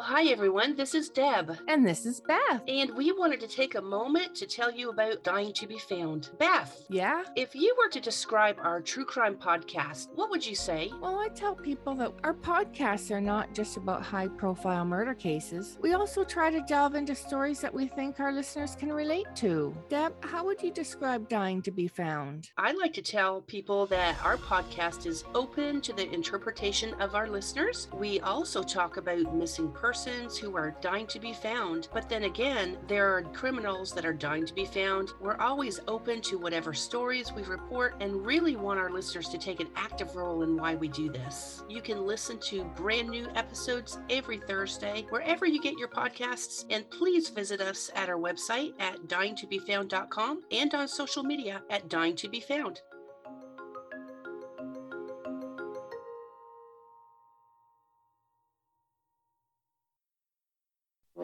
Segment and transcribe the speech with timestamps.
[0.00, 0.76] Well, hi everyone.
[0.76, 1.58] This is Deb.
[1.68, 2.62] And this is Beth.
[2.66, 6.30] And we wanted to take a moment to tell you about Dying to Be Found.
[6.38, 7.22] Beth, Yeah?
[7.36, 10.90] if you were to describe our true crime podcast, what would you say?
[11.02, 15.76] Well, I tell people that our podcasts are not just about high profile murder cases.
[15.82, 19.76] We also try to delve into stories that we think our listeners can relate to.
[19.90, 22.52] Deb, how would you describe Dying to Be Found?
[22.56, 27.28] I like to tell people that our podcast is open to the interpretation of our
[27.28, 27.88] listeners.
[27.92, 29.89] We also talk about missing persons
[30.38, 31.88] who are dying to be found.
[31.92, 35.10] But then again, there are criminals that are dying to be found.
[35.20, 39.60] We're always open to whatever stories we report and really want our listeners to take
[39.60, 41.64] an active role in why we do this.
[41.68, 46.64] You can listen to brand new episodes every Thursday, wherever you get your podcasts.
[46.70, 52.14] And please visit us at our website at dyingtobefound.com and on social media at Dying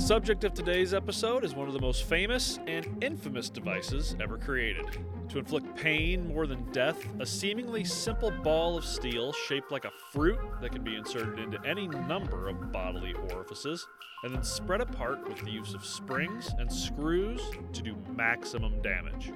[0.00, 4.38] The subject of today's episode is one of the most famous and infamous devices ever
[4.38, 4.86] created.
[5.28, 9.92] To inflict pain more than death, a seemingly simple ball of steel shaped like a
[10.10, 13.86] fruit that can be inserted into any number of bodily orifices
[14.24, 17.42] and then spread apart with the use of springs and screws
[17.74, 19.32] to do maximum damage.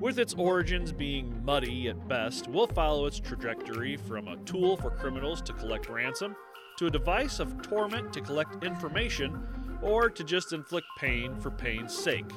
[0.00, 4.90] With its origins being muddy at best, we'll follow its trajectory from a tool for
[4.90, 6.34] criminals to collect ransom
[6.78, 11.96] to a device of torment to collect information or to just inflict pain for pain's
[11.96, 12.30] sake.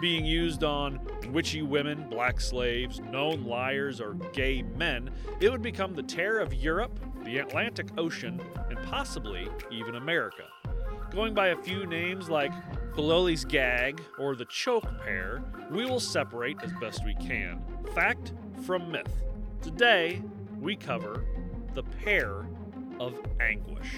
[0.00, 5.94] Being used on witchy women, black slaves, known liars, or gay men, it would become
[5.94, 10.44] the terror of Europe, the Atlantic Ocean, and possibly even America.
[11.10, 12.52] Going by a few names like
[12.94, 17.62] Gololi's Gag or the Choke pear, we will separate as best we can
[17.94, 18.32] fact
[18.64, 19.22] from myth.
[19.60, 20.22] Today,
[20.60, 21.24] we cover
[21.74, 22.46] the pear
[22.98, 23.92] of Anguish.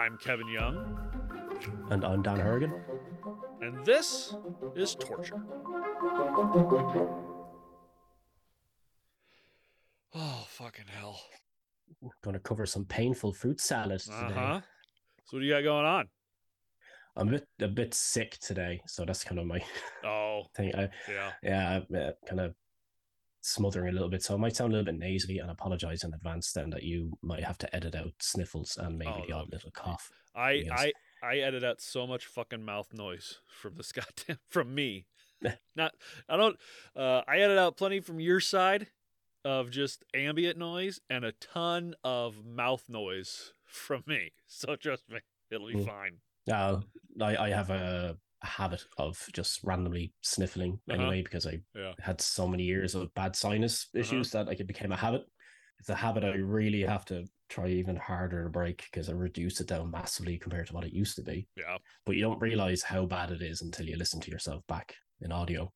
[0.00, 0.98] I'm Kevin Young,
[1.90, 2.72] And I'm Dan Harrigan.
[3.60, 4.34] and this
[4.74, 5.42] is Torture.
[10.14, 11.20] Oh, fucking hell.
[12.24, 14.16] Going to cover some painful fruit salad today.
[14.16, 14.60] Uh huh.
[15.26, 16.08] So, what do you got going on?
[17.16, 19.60] I'm a bit a bit sick today, so that's kind of my
[20.04, 20.74] Oh, thing.
[20.74, 21.30] I, yeah.
[21.42, 22.54] yeah, I'm uh, kind of
[23.42, 26.12] smothering a little bit, so I might sound a little bit nasally, and apologize in
[26.14, 26.52] advance.
[26.52, 29.70] Then that you might have to edit out sniffles and maybe Oh, the odd little
[29.70, 30.10] cough.
[30.34, 30.64] I.
[30.72, 30.92] I,
[31.22, 35.06] I edit out so much fucking mouth noise from this goddamn from me.
[35.76, 35.94] Not,
[36.28, 36.56] I don't.
[36.96, 38.86] Uh, I edit out plenty from your side
[39.44, 44.32] of just ambient noise and a ton of mouth noise from me.
[44.46, 45.18] So trust me,
[45.50, 45.86] it'll be Mm.
[45.86, 46.16] fine.
[46.50, 46.80] Uh,
[47.20, 51.00] I I have a habit of just randomly sniffling Uh-huh.
[51.02, 51.94] anyway because I Yeah.
[51.98, 54.00] had so many years of bad sinus Uh-huh.
[54.00, 55.22] issues that like it became a habit.
[55.78, 59.60] It's a habit I really have to try even harder to break because I reduce
[59.60, 61.48] it down massively compared to what it used to be.
[61.56, 61.78] Yeah.
[62.04, 65.32] But you don't realize how bad it is until you listen to yourself back in
[65.32, 65.72] audio.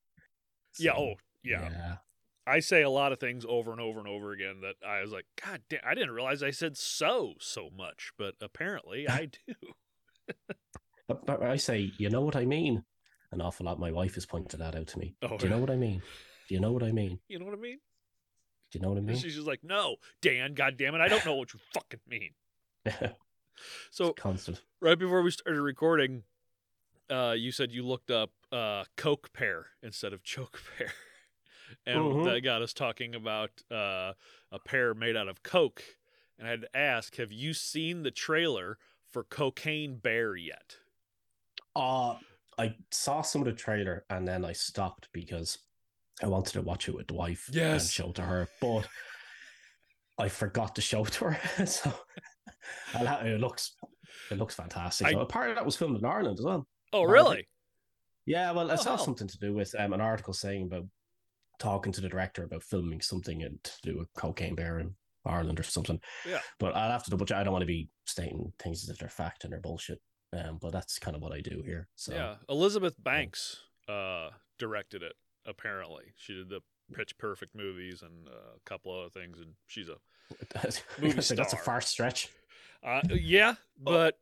[0.78, 0.94] Yeah.
[0.96, 1.70] Oh, yeah.
[1.70, 1.96] yeah.
[2.46, 5.12] I say a lot of things over and over and over again that I was
[5.12, 9.54] like, God damn, I didn't realize I said so so much, but apparently I do.
[11.06, 12.84] But, I say, you know what I mean?
[13.30, 13.78] An awful lot.
[13.78, 15.16] My wife has pointed that out to me.
[15.22, 16.02] Oh, Do you know what I mean?
[16.48, 17.18] Do you know what I mean?
[17.28, 17.78] You know what I mean?
[18.70, 19.16] Do you know what I mean?
[19.16, 22.30] she's just like, No, Dan, God damn it, I don't know what you fucking mean.
[23.92, 24.60] So Constant.
[24.80, 26.24] right before we started recording,
[27.08, 30.92] uh, you said you looked up uh, Coke pear instead of choke pear.
[31.86, 32.24] and Mhm.
[32.24, 34.14] that got us talking about uh,
[34.50, 35.82] a pear made out of Coke.
[36.36, 38.76] And I had to ask, have you seen the trailer
[39.08, 40.78] for Cocaine Bear yet?
[41.76, 42.16] Uh,
[42.58, 45.58] I saw some of the trailer and then I stopped because
[46.22, 47.90] I wanted to watch it with the wife and Yes.
[47.90, 48.86] show it to her, but
[50.18, 51.66] I forgot to show it to her.
[51.66, 51.92] so
[52.94, 53.72] I'll it looks
[54.30, 55.08] it looks fantastic.
[55.08, 56.66] I- So a part of that was filmed in Ireland as well.
[56.92, 57.48] Oh, really?
[58.26, 60.86] Yeah, well, I Oh, saw something to do with um, an article saying about
[61.58, 64.94] talking to the director about filming something and to do with cocaine bear in
[65.26, 66.00] Ireland or something.
[66.26, 66.40] Yeah.
[66.58, 67.36] But I'll have to double check.
[67.38, 70.00] I don't want to be stating things as if they're fact and they're bullshit.
[70.34, 71.88] Um, but that's kind of what I do here.
[71.94, 72.36] So Yeah.
[72.48, 75.14] Elizabeth Banks uh, directed it,
[75.46, 76.12] apparently.
[76.16, 76.60] She did the
[76.92, 79.96] Pitch Perfect movies and uh, a couple other things, and she's a
[80.52, 82.28] that's, Movie that's a far stretch.
[82.82, 84.18] Uh, yeah, but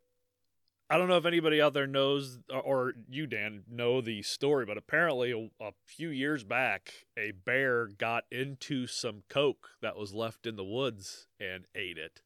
[0.89, 4.77] I don't know if anybody out there knows, or you, Dan, know the story, but
[4.77, 10.47] apparently a, a, few years back, a bear got into some coke that was left
[10.47, 12.21] in the woods and ate it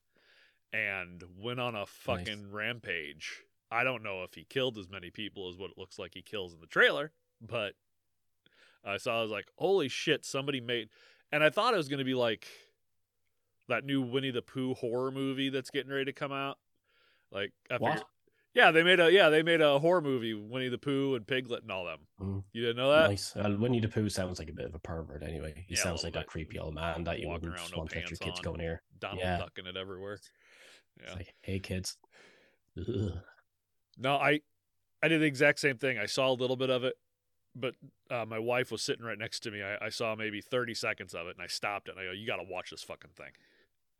[0.73, 2.53] and went on a fucking nice.
[2.53, 3.43] rampage.
[3.71, 6.23] I don't know if he killed as many people as what it looks like he
[6.23, 7.75] kills in the trailer, but
[8.85, 10.89] I saw, I was like, holy shit, somebody made.
[11.33, 12.47] And I thought it was going to be like
[13.69, 16.59] that new Winnie the Pooh horror movie that's getting ready to come out.
[17.33, 18.05] Like, I what?
[18.55, 21.62] Yeah, they made a yeah they made a horror movie Winnie the Pooh and Piglet
[21.62, 21.99] and all them.
[22.19, 22.43] Mm.
[22.55, 23.11] You didn't know that?
[23.11, 23.37] Nice.
[23.37, 25.67] Uh, Winnie the Pooh sounds like a bit of a pervert anyway.
[25.69, 26.21] He yeah, sounds like bit.
[26.21, 28.55] that creepy old man that you wouldn't around, want no let your kids on, go
[28.55, 28.81] near.
[28.99, 29.37] Donald yeah.
[29.37, 30.19] ducking it everywhere.
[31.05, 31.15] Yeah.
[31.15, 31.99] Like, hey kids.
[32.79, 33.12] Ugh.
[33.97, 34.41] No, I
[35.03, 35.99] I did the exact same thing.
[35.99, 36.95] I saw a little bit of it,
[37.55, 37.75] but
[38.11, 39.63] uh, my wife was sitting right next to me.
[39.63, 41.93] I, I saw maybe 30 seconds of it, and I stopped it.
[41.93, 43.33] And I go, "You got to watch this fucking thing."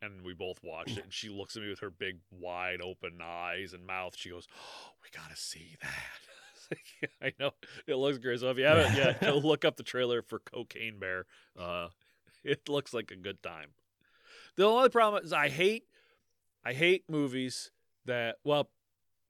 [0.03, 1.05] and we both watched it.
[1.05, 4.15] And she looks at me with her big, wide open eyes and mouth.
[4.15, 5.91] She goes, oh, "We gotta see that."
[7.23, 7.51] I know
[7.87, 8.41] it looks great.
[8.41, 11.27] So if you haven't yet, go look up the trailer for Cocaine Bear.
[11.59, 11.89] Uh,
[12.45, 13.71] it looks like a good time.
[14.57, 15.85] The only problem is I hate,
[16.65, 17.71] I hate movies
[18.07, 18.71] that well,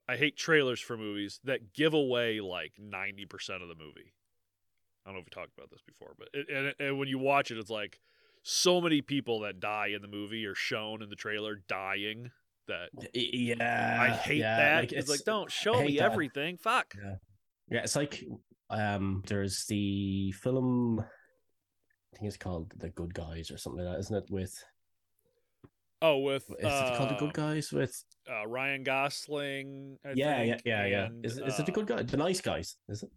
[0.07, 4.13] I hate trailers for movies that give away like ninety percent of the movie.
[5.05, 7.17] I don't know if we talked about this before, but it, and, and when you
[7.17, 7.99] watch it, it's like
[8.43, 12.31] so many people that die in the movie are shown in the trailer dying
[12.67, 16.03] that yeah i hate yeah, that like, it's, it's, like don't show me that.
[16.03, 17.15] everything fuck yeah.
[17.69, 18.23] yeah it's like
[18.69, 23.99] um there's the film i think it's called the good guys or something like that
[23.99, 24.63] isn't it with
[26.01, 30.11] oh with is uh, it called the good uh, guys with uh, ryan gosling I
[30.15, 32.41] yeah think, yeah yeah and, yeah is, is it the good uh, guy the nice
[32.41, 33.09] guys is it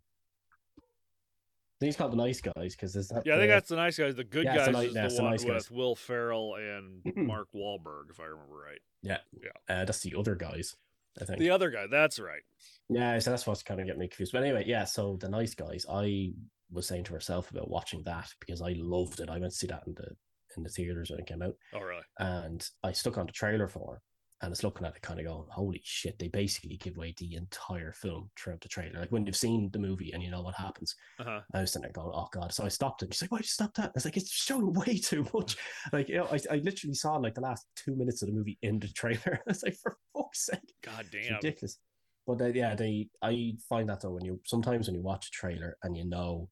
[1.81, 3.23] I think he's called the nice guys because there's that.
[3.25, 4.15] Yeah, I think that's the nice guys.
[4.15, 5.71] The good yeah, guys the, is yeah, the, the one nice with guys.
[5.71, 8.81] Will Ferrell and Mark Wahlberg, if I remember right.
[9.03, 9.75] Yeah, yeah.
[9.75, 10.77] Uh, that's the other guys.
[11.19, 11.87] I think the other guy.
[11.91, 12.43] That's right.
[12.91, 14.33] Yeah, so that's what's kind of getting me confused.
[14.33, 14.85] But anyway, yeah.
[14.85, 15.87] So the nice guys.
[15.91, 16.33] I
[16.71, 19.31] was saying to herself about watching that because I loved it.
[19.31, 20.15] I went to see that in the
[20.57, 21.55] in the theaters when it came out.
[21.75, 22.03] All right.
[22.19, 24.01] And I stuck on the trailer for
[24.43, 27.35] and it's looking at it kind of going, holy shit, they basically give away the
[27.35, 29.01] entire film throughout the trailer.
[29.01, 30.95] Like when you've seen the movie and you know what happens.
[31.19, 31.41] Uh-huh.
[31.53, 32.53] I was sitting there going, oh God.
[32.53, 33.13] So I stopped it.
[33.13, 33.89] She's like, why did you stop that?
[33.89, 35.59] I was like, it's showing way too much.
[35.93, 38.59] like, you know, I, I literally saw like the last two minutes of the movie
[38.63, 39.21] in the trailer.
[39.27, 40.75] I was like, for fuck's sake.
[40.83, 41.21] God damn.
[41.21, 41.79] It's ridiculous.
[42.27, 45.31] But they, yeah, they, I find that though, when you, sometimes when you watch a
[45.31, 46.49] trailer and you know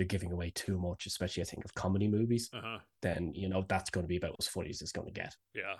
[0.00, 2.78] they're giving away too much, especially I think of comedy movies, uh-huh.
[3.02, 5.36] then, you know, that's going to be about as funny as it's going to get.
[5.54, 5.74] Yeah.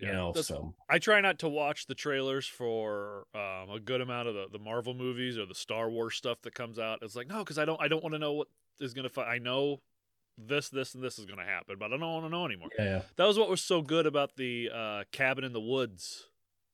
[0.00, 4.00] Yeah, you know, so I try not to watch the trailers for um, a good
[4.00, 7.00] amount of the, the Marvel movies or the Star Wars stuff that comes out.
[7.02, 8.48] It's like no, because I don't I don't want to know what
[8.80, 9.08] is gonna.
[9.08, 9.82] Fi- I know
[10.36, 12.70] this this and this is gonna happen, but I don't want to know anymore.
[12.76, 16.24] Yeah, yeah, that was what was so good about the uh, Cabin in the Woods.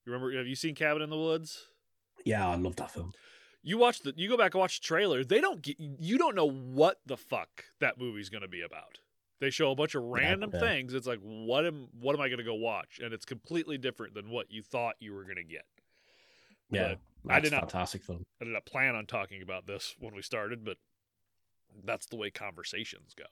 [0.06, 0.34] You remember?
[0.38, 1.66] Have you seen Cabin in the Woods?
[2.24, 3.12] Yeah, I love that film.
[3.62, 5.24] You watch the you go back and watch the trailer.
[5.24, 8.98] They don't get you don't know what the fuck that movie's gonna be about.
[9.40, 10.60] They show a bunch of random yeah.
[10.60, 10.92] things.
[10.92, 13.00] It's like, what am what am I going to go watch?
[13.02, 15.64] And it's completely different than what you thought you were going to get.
[16.70, 16.94] Yeah,
[17.28, 18.24] I did not fantastic film.
[18.40, 20.76] I did not plan on talking about this when we started, but
[21.84, 23.24] that's the way conversations go.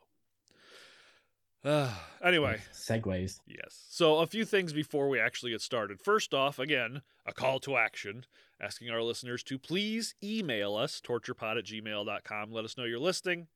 [1.64, 1.90] Uh,
[2.24, 3.40] anyway, segues.
[3.46, 3.86] Yes.
[3.88, 6.00] So, a few things before we actually get started.
[6.00, 8.24] First off, again, a call to action
[8.60, 12.50] asking our listeners to please email us, torturepod at gmail.com.
[12.50, 13.46] Let us know you're listening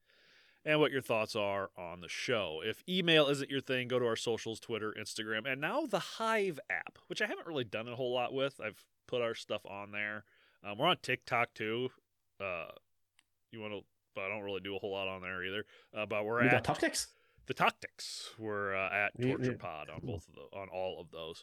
[0.64, 2.60] and what your thoughts are on the show.
[2.64, 6.60] If email isn't your thing, go to our socials Twitter, Instagram, and now the Hive
[6.70, 8.60] app, which I haven't really done a whole lot with.
[8.64, 10.24] I've put our stuff on there.
[10.64, 11.90] Um, we're on TikTok too.
[12.40, 12.66] Uh,
[13.50, 13.80] you want to,
[14.14, 15.64] but I don't really do a whole lot on there either.
[15.96, 17.08] Uh, but we're we at Tactics.
[17.46, 18.30] The Tactics.
[18.38, 21.42] We're uh, at Torture Pod on both of the, on all of those.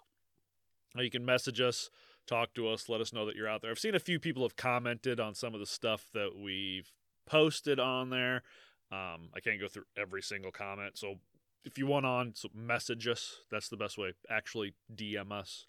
[0.96, 1.90] you can message us,
[2.26, 3.72] talk to us, let us know that you're out there.
[3.72, 6.92] I've seen a few people have commented on some of the stuff that we've
[7.26, 8.44] posted on there.
[8.92, 10.98] Um, I can't go through every single comment.
[10.98, 11.16] So
[11.66, 13.42] if you want on, so message us.
[13.52, 14.14] That's the best way.
[14.30, 15.68] Actually, DM us.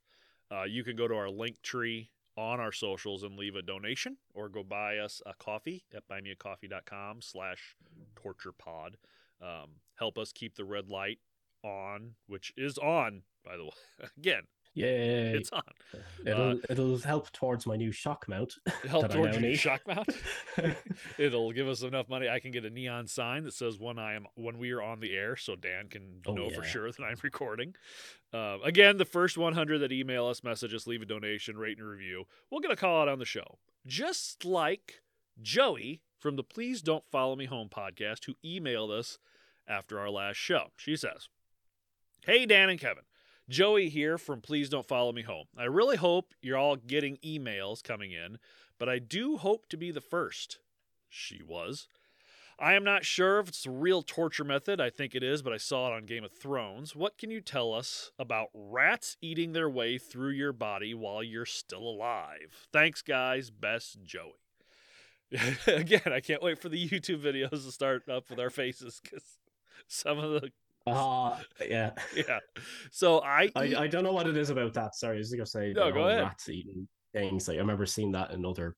[0.51, 4.17] Uh, you can go to our link tree on our socials and leave a donation
[4.33, 7.77] or go buy us a coffee at buymeacoffee.com slash
[8.17, 8.95] torturepod.
[9.43, 11.19] Um, help us keep the red light
[11.63, 13.71] on, which is on, by the way.
[14.19, 14.43] Again,
[14.73, 15.63] yeah, It's on.
[16.25, 18.55] It'll uh, it'll help towards my new shock mount.
[18.89, 20.09] Help towards your shock mount.
[21.19, 22.29] it'll give us enough money.
[22.29, 25.01] I can get a neon sign that says when I am when we are on
[25.01, 26.57] the air, so Dan can oh, know yeah.
[26.57, 27.75] for sure that I'm recording.
[28.33, 31.89] Uh, again, the first 100 that email us, message us, leave a donation, rate and
[31.89, 33.59] review, we'll get a call out on the show.
[33.85, 35.03] Just like
[35.43, 39.19] Joey from the Please Don't Follow Me Home podcast, who emailed us
[39.69, 40.73] after our last show.
[40.77, 41.29] She says,
[42.25, 43.05] "Hey Dan and Kevin."
[43.49, 45.47] Joey here from Please Don't Follow Me Home.
[45.59, 48.39] I really hope you're all getting emails coming in,
[48.79, 50.61] but I do hope to be the first.
[51.09, 51.89] She was.
[52.61, 54.81] I am not sure if it's a real torture method.
[54.81, 56.95] I think it is, but I saw it on Game of Thrones.
[56.95, 61.47] What can you tell us about rats eating their way through your body while you're
[61.47, 62.69] still alive?
[62.71, 63.51] Thanks, guys.
[63.51, 64.35] Best Joey.
[65.67, 69.25] Again, I can't wait for the YouTube videos to start up with our faces because
[69.89, 70.51] some of the.
[70.87, 71.91] Uh, yeah.
[72.17, 72.39] Yeah.
[72.91, 73.75] So I, I.
[73.77, 74.95] I don't know what it is about that.
[74.95, 75.73] Sorry, I was to say.
[75.75, 76.23] No, go ahead.
[76.23, 77.49] Rats eating things.
[77.49, 78.77] Like, I remember seeing that in other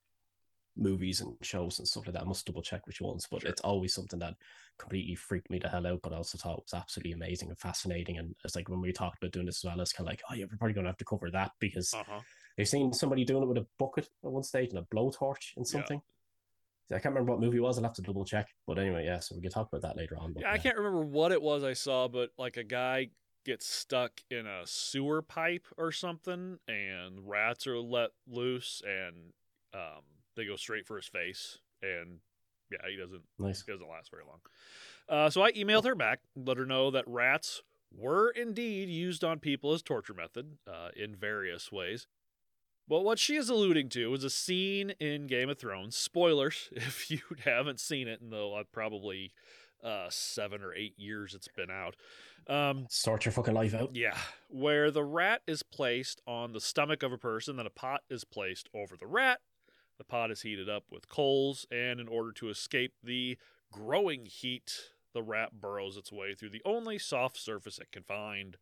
[0.76, 2.23] movies and shows and stuff like that.
[2.23, 3.50] I must double check which ones, but sure.
[3.50, 4.35] it's always something that
[4.78, 6.00] completely freaked me the hell out.
[6.02, 8.18] But I also thought it was absolutely amazing and fascinating.
[8.18, 10.23] And it's like when we talked about doing this as well, it's kind of like,
[10.30, 12.21] oh yeah, we're probably to have to cover that because uh-huh.
[12.56, 15.66] they've seen somebody doing it with a bucket at one stage and a blowtorch and
[15.66, 16.00] something.
[16.90, 16.96] Yeah.
[16.96, 17.78] I can't remember what movie it was.
[17.78, 18.48] I'll have to double check.
[18.66, 20.32] But anyway, yeah, so we can talk about that later on.
[20.32, 23.08] But, yeah, I can't remember what it was I saw, but like a guy
[23.44, 29.32] gets stuck in a sewer pipe or something, and rats are let loose, and
[29.74, 30.02] um,
[30.36, 32.18] they go straight for his face, and
[32.70, 33.22] yeah, he doesn't.
[33.38, 33.64] Nice.
[33.64, 34.40] He doesn't last very long.
[35.08, 37.62] Uh, so I emailed her back, let her know that rats
[37.94, 42.06] were indeed used on people as torture method uh, in various ways.
[42.88, 45.96] But what she is alluding to is a scene in Game of Thrones.
[45.96, 49.32] Spoilers if you haven't seen it, and though probably
[49.82, 51.96] uh, seven or eight years it's been out.
[52.46, 53.90] Um, Sort your fucking life out.
[53.94, 54.16] Yeah,
[54.48, 58.24] where the rat is placed on the stomach of a person, then a pot is
[58.24, 59.40] placed over the rat,
[59.98, 63.38] the pot is heated up with coals, and in order to escape the
[63.72, 68.56] growing heat, the rat burrows its way through the only soft surface it can find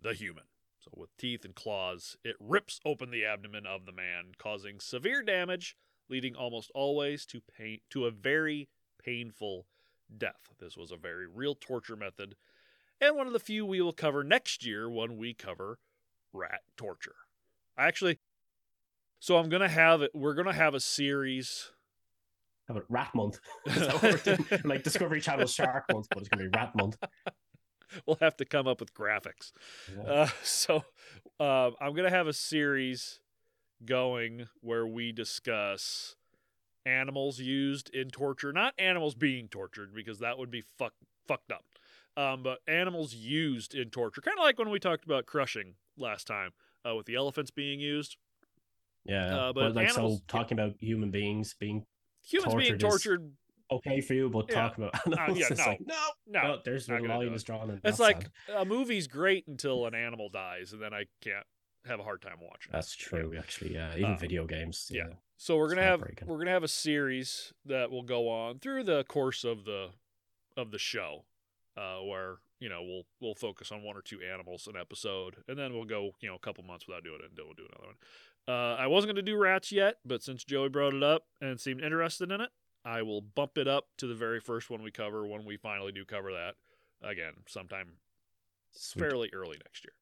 [0.00, 0.44] the human.
[0.84, 5.22] So, with teeth and claws, it rips open the abdomen of the man, causing severe
[5.22, 5.76] damage,
[6.10, 8.68] leading almost always to pain to a very
[9.02, 9.66] painful
[10.14, 10.52] death.
[10.58, 12.36] This was a very real torture method,
[13.00, 15.78] and one of the few we will cover next year when we cover
[16.34, 17.16] rat torture.
[17.78, 18.18] I actually
[19.20, 20.10] so I'm gonna have it.
[20.12, 21.70] We're gonna have a series.
[22.68, 23.40] Have it Rat Month,
[24.64, 26.98] like Discovery Channel Shark Month, but it's gonna be Rat Month.
[28.06, 29.52] We'll have to come up with graphics.
[29.96, 30.02] Yeah.
[30.02, 30.84] Uh, so
[31.40, 33.20] uh, I'm gonna have a series
[33.84, 36.16] going where we discuss
[36.86, 40.92] animals used in torture, not animals being tortured because that would be fuck,
[41.26, 41.64] fucked up.
[42.16, 46.26] Um, but animals used in torture, kind of like when we talked about crushing last
[46.26, 46.50] time
[46.88, 48.16] uh, with the elephants being used.
[49.04, 50.64] Yeah, uh, but, but, like animals, so talking yeah.
[50.64, 51.84] about human beings being
[52.24, 53.32] humans tortured being tortured.
[53.76, 54.54] Okay for you, but yeah.
[54.54, 55.94] talk about uh, yeah, no, like, no,
[56.26, 57.80] no, no, There's the line is drawn.
[57.84, 61.46] It's like a movie's great until an animal dies, and then I can't
[61.86, 62.72] have a hard time watching.
[62.72, 63.74] That's true, actually.
[63.74, 64.90] Yeah, even um, video games.
[64.90, 65.04] Yeah.
[65.08, 65.14] yeah.
[65.36, 69.04] So we're gonna have we're gonna have a series that will go on through the
[69.04, 69.88] course of the
[70.56, 71.24] of the show,
[71.76, 75.58] uh, where you know we'll we'll focus on one or two animals an episode, and
[75.58, 77.66] then we'll go you know a couple months without doing it, and then we'll do
[77.70, 77.96] another one.
[78.46, 81.58] Uh, I wasn't going to do rats yet, but since Joey brought it up and
[81.58, 82.50] seemed interested in it,
[82.84, 85.92] I will bump it up to the very first one we cover when we finally
[85.92, 86.54] do cover that
[87.02, 87.94] again, sometime
[88.72, 89.00] Sweet.
[89.00, 89.92] fairly early next year.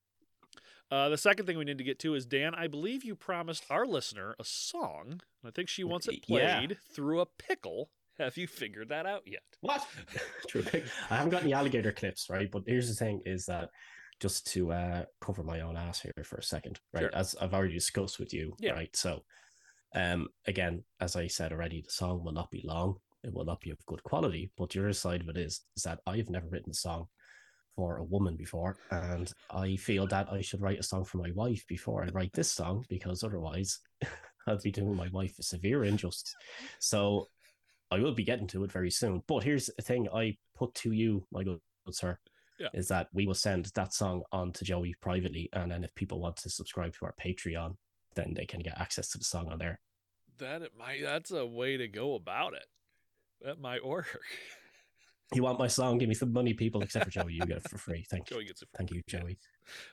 [0.91, 2.55] Uh, the second thing we need to get to is Dan.
[2.55, 5.23] I believe you promised our listener a song.
[5.45, 6.77] I think she wants it played yeah.
[6.95, 7.89] through a pickle.
[8.19, 9.43] Have you figured that out yet?
[9.63, 9.87] What?
[10.49, 10.65] True.
[11.09, 12.51] I haven't got any alligator clips, right?
[12.51, 13.71] But here's the thing: is that
[14.21, 17.05] just to uh, cover my own ass here for a second, right?
[17.05, 17.15] Sure.
[17.15, 18.73] As I've already discussed with you, yeah.
[18.73, 18.95] right?
[18.95, 19.25] So,
[19.95, 22.97] um, again, as I said already, the song will not be long.
[23.25, 24.51] It will not be of good quality.
[24.57, 27.07] But the other side of it is, is that I've never written a song
[27.77, 31.31] for a woman before, and I feel that I should write a song for my
[31.35, 33.81] wife before I write this song because otherwise,
[34.47, 36.35] I'll be doing my wife a severe injustice.
[36.81, 37.29] So,
[37.91, 39.23] I will be getting to it very soon.
[39.27, 42.19] But here's the thing: I put to you, my good sir,
[42.59, 42.69] yeah.
[42.75, 46.21] is that we will send that song on to Joey privately, and then if people
[46.21, 47.77] want to subscribe to our Patreon,
[48.15, 49.81] then they can get access to the song on there.
[50.39, 52.67] That it might that's a way to go about it.
[53.43, 54.19] That might work.
[55.35, 55.99] You want my song?
[55.99, 56.83] Give me some money, people.
[56.83, 58.05] Except for Joey, you get it for free.
[58.11, 58.37] Thank you.
[58.37, 58.69] Joey gets it.
[58.77, 59.39] Thank you, Joey.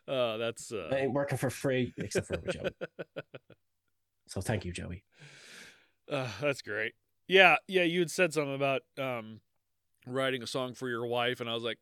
[0.08, 0.90] Uh, that's uh...
[0.92, 2.72] I ain't working for free except for Joey.
[4.28, 5.04] so thank you, Joey.
[6.12, 6.94] Uh, that's great.
[7.28, 7.84] Yeah, yeah.
[7.84, 9.40] You had said something about um,
[10.06, 11.80] writing a song for your wife, and I was like,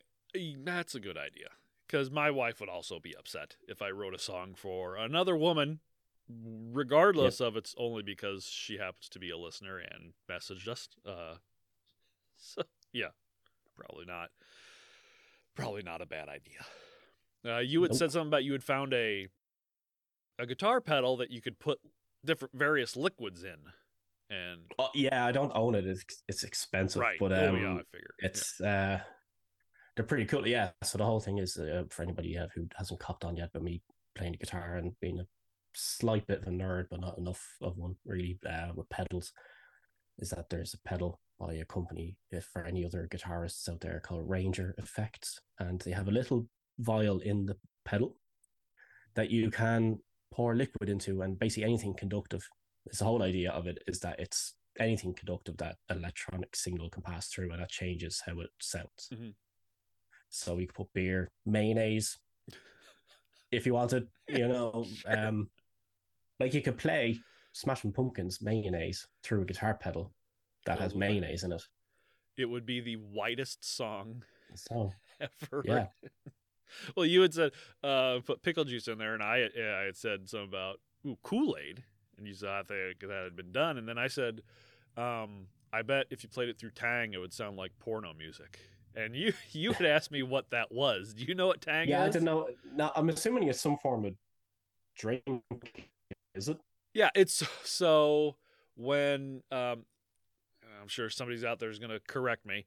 [0.63, 1.47] that's a good idea.
[1.87, 5.79] Because my wife would also be upset if I wrote a song for another woman,
[6.29, 7.47] regardless yep.
[7.47, 10.89] of it's only because she happens to be a listener and messaged us.
[11.05, 11.35] Uh,
[12.37, 13.09] so, yeah,
[13.77, 14.29] probably not.
[15.55, 16.65] Probably not a bad idea.
[17.45, 17.97] Uh, you had nope.
[17.97, 19.27] said something about you had found a
[20.39, 21.79] a guitar pedal that you could put
[22.25, 23.55] different various liquids in
[24.29, 27.73] and oh, yeah i don't own it it's, it's expensive right but um, oh, yeah,
[27.73, 28.11] I figured.
[28.19, 28.93] it's yeah.
[28.93, 28.99] uh
[29.97, 30.47] they're pretty cool.
[30.47, 30.69] Yeah.
[30.83, 33.63] So the whole thing is uh, for anybody uh, who hasn't copped on yet, but
[33.63, 33.81] me
[34.15, 35.25] playing the guitar and being a
[35.77, 39.31] slight bit of a nerd, but not enough of one really uh, with pedals,
[40.19, 44.01] is that there's a pedal by a company if for any other guitarists out there
[44.03, 46.47] called Rainger Effects, and they have a little
[46.79, 47.55] vial in the
[47.85, 48.15] pedal
[49.15, 49.99] that you can
[50.33, 52.47] pour liquid into, and basically anything conductive.
[52.85, 57.03] It's the whole idea of it is that it's anything conductive that electronic signal can
[57.03, 59.09] pass through, and that changes how it sounds.
[59.13, 59.29] Mm-hmm.
[60.29, 62.17] So we could put beer, mayonnaise,
[63.51, 65.49] if you wanted, you know, um,
[66.39, 67.19] like you could play
[67.53, 70.13] Smashing Pumpkins mayonnaise through a guitar pedal
[70.65, 71.63] that has mayonnaise in it.
[72.37, 75.63] It would be the whitest song so, ever.
[75.65, 75.87] Yeah.
[76.95, 77.51] well, you had said
[77.83, 81.57] uh, put pickle juice in there, and I I had said something about ooh Kool
[81.59, 81.83] Aid,
[82.17, 84.41] and you said I think that had been done, and then I said,
[84.95, 88.59] um, I bet if you played it through Tang, it would sound like porno music.
[88.95, 91.13] And you you had asked me what that was.
[91.13, 91.99] Do you know what Tang yeah, is?
[91.99, 92.49] Yeah, I didn't know.
[92.75, 94.13] Now I'm assuming it's some form of
[94.95, 95.23] drink.
[96.37, 96.57] Is it?
[96.93, 98.35] Yeah, it's so
[98.75, 99.85] when um,
[100.81, 102.65] I'm sure somebody's out there is going to correct me.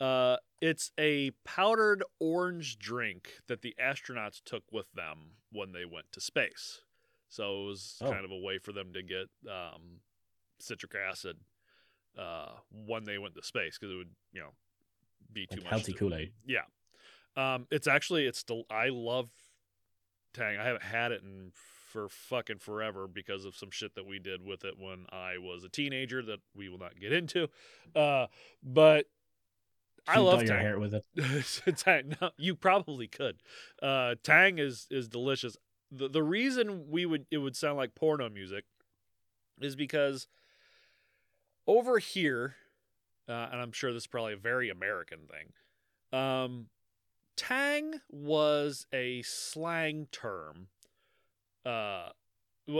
[0.00, 6.12] Uh, it's a powdered orange drink that the astronauts took with them when they went
[6.12, 6.82] to space.
[7.28, 8.10] So it was oh.
[8.10, 10.00] kind of a way for them to get um,
[10.60, 11.36] citric acid
[12.16, 12.52] uh,
[12.86, 14.50] when they went to space because it would, you know,
[15.32, 15.70] be too like much.
[15.70, 16.32] Healthy Kool Aid.
[16.46, 16.62] Yeah.
[17.36, 19.30] Um, it's actually it's still I love
[20.32, 20.58] Tang.
[20.58, 21.52] I haven't had it in
[21.88, 25.64] for fucking forever because of some shit that we did with it when I was
[25.64, 27.48] a teenager that we will not get into.
[27.96, 28.26] Uh,
[28.62, 29.06] but
[30.06, 30.60] I love Tang.
[30.60, 31.04] hair with it.
[31.76, 33.42] Tang, no, you probably could.
[33.82, 35.56] Uh, Tang is is delicious.
[35.90, 38.64] The the reason we would it would sound like porno music
[39.60, 40.28] is because
[41.66, 42.56] over here,
[43.28, 46.18] uh, and I'm sure this is probably a very American thing.
[46.18, 46.66] Um,
[47.36, 50.68] Tang was a slang term
[51.68, 52.08] uh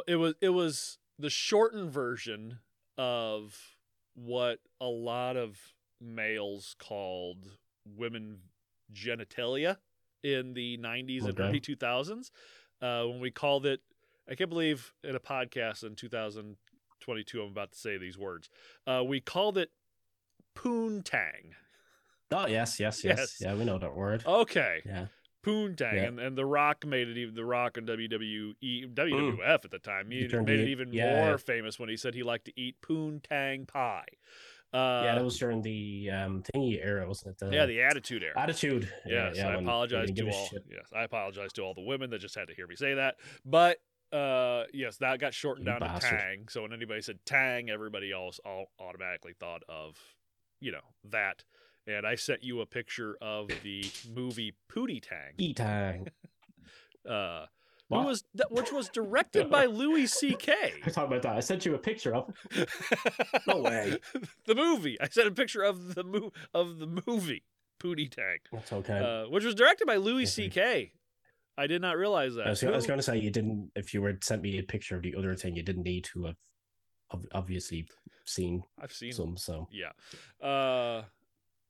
[0.07, 2.59] it was it was the shortened version
[2.97, 3.57] of
[4.15, 5.59] what a lot of
[6.01, 7.47] males called
[7.97, 8.39] women
[8.93, 9.77] genitalia
[10.23, 11.29] in the 90s okay.
[11.29, 12.31] and early 2000s
[12.81, 13.81] uh, when we called it
[14.31, 18.49] i can't believe in a podcast in 2022 i'm about to say these words.
[18.87, 19.71] Uh, we called it
[20.57, 21.53] poontang.
[22.31, 23.19] Oh yes, yes yes.
[23.19, 23.37] Yes.
[23.41, 24.25] Yeah we know that word.
[24.27, 24.83] Okay.
[24.85, 25.07] Yeah
[25.49, 26.03] Poontang, yeah.
[26.05, 29.49] and, and The Rock made it even The Rock and WWE WWF mm.
[29.49, 30.11] at the time.
[30.11, 32.77] He, he made it even yeah, more famous when he said he liked to eat
[32.83, 34.05] poontang pie.
[34.73, 37.39] Uh, yeah, that was during the um, thingy era, wasn't it?
[37.39, 38.35] The, yeah, the Attitude Era.
[38.37, 38.93] Attitude.
[39.07, 40.49] Yes, yeah, I apologize to all.
[40.71, 43.17] Yes, I apologize to all the women that just had to hear me say that.
[43.47, 43.79] But
[44.13, 46.11] uh, yes, that got shortened you down bastard.
[46.11, 46.49] to Tang.
[46.51, 49.97] So when anybody said Tang, everybody else all automatically thought of,
[50.61, 51.45] you know, that
[51.89, 55.33] and I sent you a picture of the movie Pootie Tang.
[55.39, 56.09] E Tang.
[57.09, 57.47] uh,
[57.91, 60.53] was which was directed by Louis C.K.
[60.85, 61.37] I talking about that.
[61.37, 62.35] I sent you a picture of.
[63.47, 63.97] no way.
[64.47, 65.01] the movie.
[65.01, 67.45] I sent a picture of the mo- of the movie
[67.81, 68.39] Pootie Tang.
[68.53, 68.99] That's okay.
[68.99, 70.93] Uh, which was directed by Louis C.K.
[71.57, 72.47] I did not realize that.
[72.47, 73.71] I was, was going to say you didn't.
[73.75, 76.27] If you were sent me a picture of the other thing, you didn't need to
[76.27, 76.37] have
[77.33, 77.89] obviously
[78.27, 78.65] seen.
[78.79, 79.39] I've seen some.
[79.39, 80.47] So yeah.
[80.47, 81.05] Uh,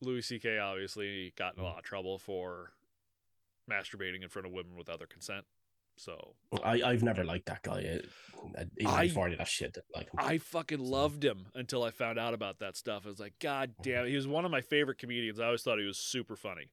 [0.00, 0.58] Louis C.K.
[0.58, 2.72] obviously got in a lot of trouble for
[3.70, 5.44] masturbating in front of women with other consent.
[5.98, 8.00] So I I've never liked that guy.
[8.56, 12.34] Uh, even I, before that shit, like I fucking loved him until I found out
[12.34, 13.02] about that stuff.
[13.04, 14.06] I was like, God damn!
[14.06, 14.11] It.
[14.11, 15.40] He was one of my favorite comedians.
[15.40, 16.68] I always thought he was super funny.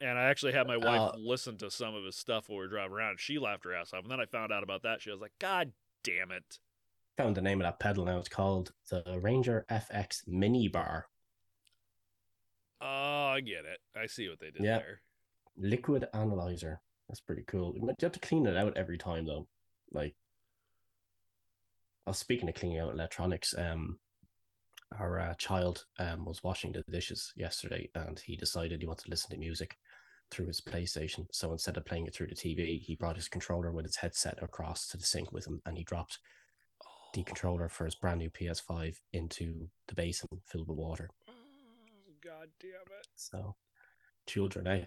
[0.00, 2.64] And I actually had my wife uh, listen to some of his stuff while we
[2.64, 3.20] were driving around.
[3.20, 5.00] She laughed her ass off, and then I found out about that.
[5.00, 5.70] She was like, God
[6.02, 6.58] damn it!
[7.16, 8.18] Found the name of that pedal now.
[8.18, 11.06] It's called the Rainger FX Mini Bar.
[13.34, 13.80] Oh, I get it.
[13.96, 14.78] I see what they did yeah.
[14.78, 15.00] there.
[15.56, 16.80] Liquid analyzer.
[17.08, 17.74] That's pretty cool.
[17.76, 19.48] You have to clean it out every time though.
[19.92, 20.14] Like
[22.06, 23.98] I was speaking of cleaning out electronics, um
[25.00, 29.10] our uh, child um, was washing the dishes yesterday and he decided he wanted to
[29.10, 29.76] listen to music
[30.30, 31.26] through his PlayStation.
[31.32, 34.40] So instead of playing it through the TV, he brought his controller with its headset
[34.40, 36.20] across to the sink with him and he dropped
[37.12, 37.24] the oh.
[37.24, 41.10] controller for his brand new PS5 into the basin filled with water.
[42.24, 43.06] God damn it.
[43.16, 43.54] So,
[44.26, 44.84] children, eh?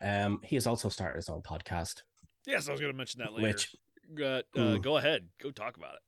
[0.00, 2.02] Um, he has also started his own podcast.
[2.44, 3.48] Yes, I was going to mention that later.
[3.48, 3.76] Which,
[4.20, 6.00] uh, uh, go ahead, go talk about it.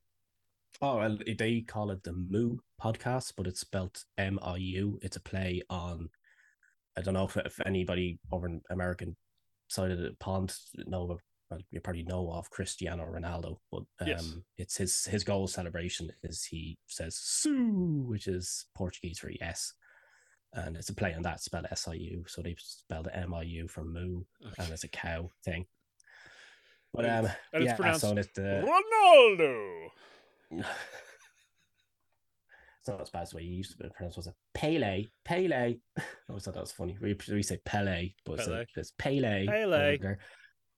[0.82, 4.98] Oh, well, they call it the Moo podcast, but it's spelled M I U.
[5.00, 6.08] It's a play on.
[6.96, 9.16] I don't know if, if anybody over in American
[9.68, 10.52] side of the pond
[10.86, 11.18] know
[11.50, 14.34] well, you probably know of Cristiano Ronaldo, but um, yes.
[14.56, 19.72] it's his his goal celebration is he says "Siu," which is Portuguese for yes,
[20.54, 22.24] and it's a play on that spelled S-I-U.
[22.26, 24.54] So they spelled M-I-U from moo, okay.
[24.58, 25.66] and it's a cow thing.
[26.92, 29.86] But um, and yeah, it's pronounced it, uh, Ronaldo.
[30.52, 30.68] it's
[32.88, 34.16] not as bad as the way you used to pronounce.
[34.16, 35.06] Was it Pele?
[35.24, 35.76] Pele.
[35.98, 36.96] I always thought that was funny.
[37.00, 38.60] We, we say Pele, but Pele.
[38.60, 39.46] It's, it's Pele.
[39.46, 40.16] Pele.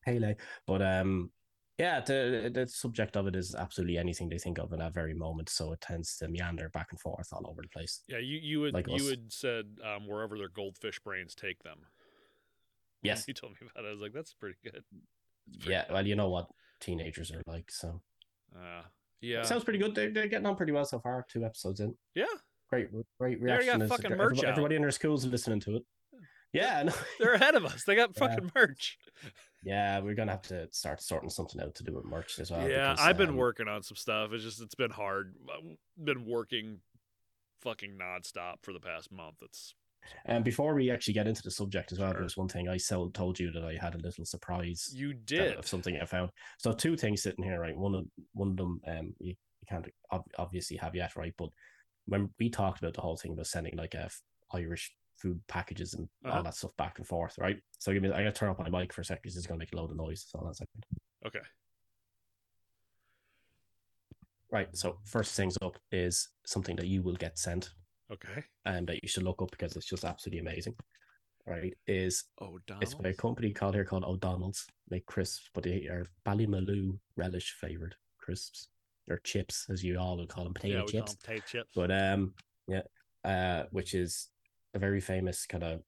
[0.06, 0.34] Pele.
[0.66, 1.30] But um,
[1.78, 5.14] yeah, the the subject of it is absolutely anything they think of in that very
[5.14, 5.50] moment.
[5.50, 8.02] So it tends to meander back and forth all over the place.
[8.08, 9.10] Yeah, you you would like you us.
[9.10, 11.78] had said um, wherever their goldfish brains take them.
[13.02, 13.88] Yes, you told me about it.
[13.88, 14.82] I was like, that's pretty good.
[14.82, 15.94] Pretty yeah, good.
[15.94, 16.48] well, you know what
[16.80, 18.00] teenagers are like, so.
[18.52, 18.82] Uh,
[19.20, 19.94] yeah, it sounds pretty good.
[19.94, 21.24] They're, they're getting on pretty well so far.
[21.30, 21.94] Two episodes in.
[22.16, 22.24] Yeah,
[22.68, 22.88] great,
[23.20, 23.78] great reaction.
[23.78, 25.82] They got fucking merch everybody, everybody in their schools are listening to it.
[26.52, 26.92] Yeah, no.
[27.20, 27.84] they're ahead of us.
[27.84, 28.50] They got fucking yeah.
[28.54, 28.98] merch.
[29.66, 32.68] Yeah, we're gonna have to start sorting something out to do with merch as well.
[32.68, 34.32] Yeah, because, I've been um, working on some stuff.
[34.32, 35.34] It's just it's been hard.
[35.52, 36.78] I've been working
[37.62, 39.38] fucking nonstop for the past month.
[39.42, 39.74] It's
[40.24, 42.20] and before we actually get into the subject as well, sure.
[42.20, 42.78] there's one thing I
[43.12, 44.92] told you that I had a little surprise.
[44.94, 46.30] You did of something I found.
[46.58, 47.76] So two things sitting here, right?
[47.76, 49.88] One of one of them, um, you, you can't
[50.38, 51.34] obviously have yet, right?
[51.36, 51.48] But
[52.04, 54.08] when we talked about the whole thing about sending like a
[54.52, 56.38] Irish food packages and uh-huh.
[56.38, 57.58] all that stuff back and forth, right?
[57.78, 59.58] So give me, I gotta turn up my mic for a second because it's gonna
[59.58, 60.26] make a load of noise.
[60.28, 60.84] So that's second.
[61.26, 61.40] Okay.
[64.50, 64.68] Right.
[64.76, 67.70] So first things up is something that you will get sent.
[68.12, 68.44] Okay.
[68.64, 70.74] And that you should look up because it's just absolutely amazing.
[71.46, 71.74] Right.
[71.86, 72.82] Is O'Donnell's?
[72.82, 74.66] It's by a company called here called O'Donnell's.
[74.90, 78.68] Make crisps, but they are Ballymaloe relish flavored crisps.
[79.08, 81.14] Or chips, as you all would call them, potato yeah, chips.
[81.14, 81.70] potato chips.
[81.76, 82.34] But um,
[82.66, 82.82] yeah,
[83.24, 84.28] uh, which is
[84.76, 85.80] a very famous kind of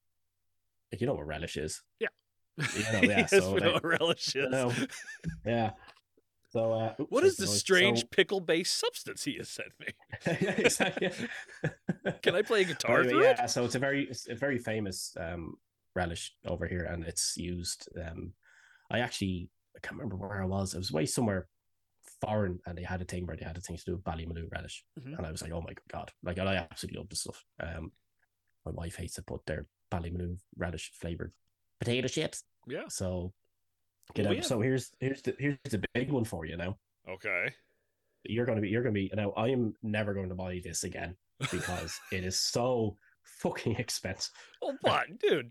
[0.91, 1.83] like you know what relish is.
[2.01, 2.09] Yeah.
[2.57, 3.19] You know, yeah.
[3.19, 4.51] yes, so, we know what relish is.
[4.51, 4.73] Know,
[5.47, 5.71] yeah.
[6.51, 8.07] So, uh, oops, what is the strange so...
[8.11, 9.89] pickle-based substance he has sent me?
[10.27, 11.11] yeah, exactly.
[12.23, 13.03] Can I play guitar?
[13.03, 13.51] Anyway, yeah, it?
[13.51, 15.57] so it's a very, it's a very famous um,
[15.95, 17.89] relish over here, and it's used.
[18.03, 18.33] Um,
[18.91, 20.75] I actually, I can't remember where I was.
[20.75, 21.49] I was way somewhere
[22.23, 24.51] foreign, and they had a thing where they had a thing to do with Ballymaloe
[24.51, 25.15] relish, mm-hmm.
[25.15, 27.45] and I was like, oh my god, like I absolutely love this stuff.
[27.61, 27.93] Um,
[28.73, 31.33] my wife hates it, but they're Ballymaloe relish flavored
[31.81, 32.45] potato chips.
[32.67, 32.89] Yeah.
[32.89, 33.33] So
[34.15, 34.37] get out.
[34.37, 34.43] Yeah.
[34.43, 36.77] So here's here's the here's the big one for you now.
[37.09, 37.53] Okay.
[38.25, 41.17] You're gonna be you're gonna be now I am never going to buy this again
[41.51, 44.33] because it is so fucking expensive.
[44.63, 45.51] Oh what, dude?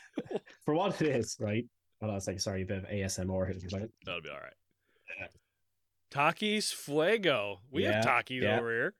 [0.64, 1.66] for what it is, right?
[2.00, 3.88] Well, I was like, sorry, a bit of ASMR here, right?
[4.04, 4.52] That'll be all right.
[6.12, 7.60] Takis Fuego.
[7.70, 8.58] We yeah, have Takis yeah.
[8.58, 8.94] over here.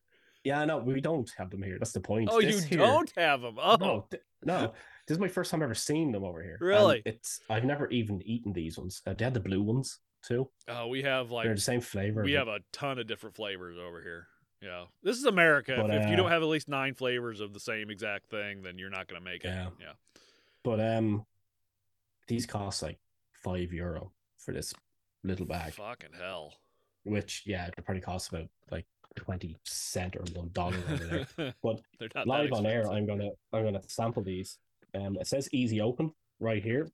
[0.44, 1.78] Yeah, no, we don't have them here.
[1.78, 2.28] That's the point.
[2.32, 3.58] Oh, this you here, don't have them.
[3.62, 4.72] Oh, no, th- no.
[5.06, 6.58] This is my first time ever seeing them over here.
[6.60, 7.02] Really?
[7.04, 9.02] And it's I've never even eaten these ones.
[9.06, 10.48] Uh, they had the blue ones too.
[10.68, 12.22] Oh, we have like they're the same flavor.
[12.22, 12.38] We but...
[12.38, 14.26] have a ton of different flavors over here.
[14.60, 15.76] Yeah, this is America.
[15.76, 18.62] But, if, uh, you don't have at least nine flavors of the same exact thing,
[18.62, 19.48] then you're not going to make it.
[19.48, 19.68] Yeah.
[19.80, 19.92] yeah.
[20.62, 21.26] But um,
[22.28, 22.98] these cost like
[23.32, 24.72] five euro for this
[25.24, 25.74] little bag.
[25.74, 26.54] Fucking hell.
[27.04, 31.54] Which yeah, it probably costs about like twenty cent or one dollar over there.
[31.62, 31.80] But
[32.26, 34.58] live on air, I'm gonna I'm gonna sample these.
[34.94, 36.88] Um, it says easy open right here.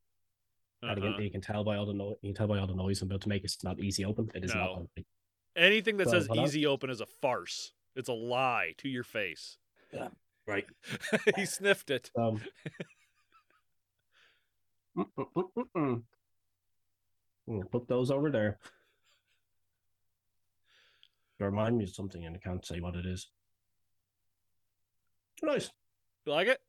[0.83, 0.93] Uh-huh.
[0.93, 2.17] And again, you can tell by all the noise.
[2.23, 3.45] You can tell by all the noise I'm about to make.
[3.45, 4.31] It's not easy open.
[4.35, 4.87] It is no.
[4.97, 5.05] not.
[5.57, 7.73] Anything that so, says easy open is a farce.
[7.97, 9.59] It's a lie to your face.
[9.93, 10.09] Yeah,
[10.47, 10.67] right.
[11.37, 12.13] he sniffed it.
[12.17, 12.41] Um,
[17.49, 18.59] mm, put those over there.
[21.39, 23.29] Remind me of something, and I can't say what it is.
[25.43, 25.71] Nice.
[26.27, 26.61] You like it?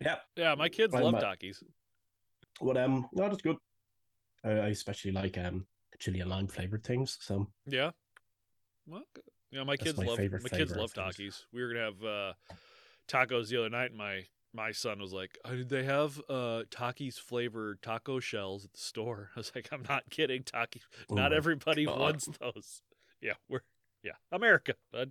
[0.00, 0.16] Yeah.
[0.36, 1.62] Yeah, my kids love Takis.
[2.60, 3.56] What um, no, that's good.
[4.44, 5.66] I, I especially like um
[5.98, 7.18] chili and lime flavored things.
[7.20, 7.90] So yeah.
[8.86, 9.02] Well,
[9.52, 11.44] know, my kids my love my kids love Takis.
[11.52, 12.32] We were gonna have uh,
[13.06, 16.62] tacos the other night, and my my son was like, oh, "Did they have uh,
[16.70, 20.42] Takis flavored taco shells at the store?" I was like, "I'm not kidding.
[20.42, 20.82] Takis.
[21.10, 21.98] Oh not everybody God.
[21.98, 22.82] wants those."
[23.20, 23.60] Yeah, we're
[24.02, 25.10] yeah, America, bud.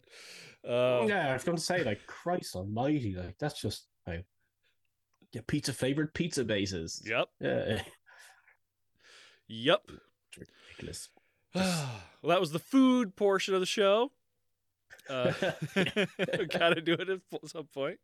[0.67, 4.25] Uh, yeah, I was going to say like Christ Almighty, like that's just like
[5.33, 7.01] yeah, pizza flavored pizza bases.
[7.05, 7.27] Yep.
[7.39, 7.81] Yeah.
[9.49, 9.81] Yep.
[10.37, 11.09] It's ridiculous.
[11.55, 14.11] well, that was the food portion of the show.
[15.09, 15.31] Uh,
[16.49, 17.97] gotta do it at some point.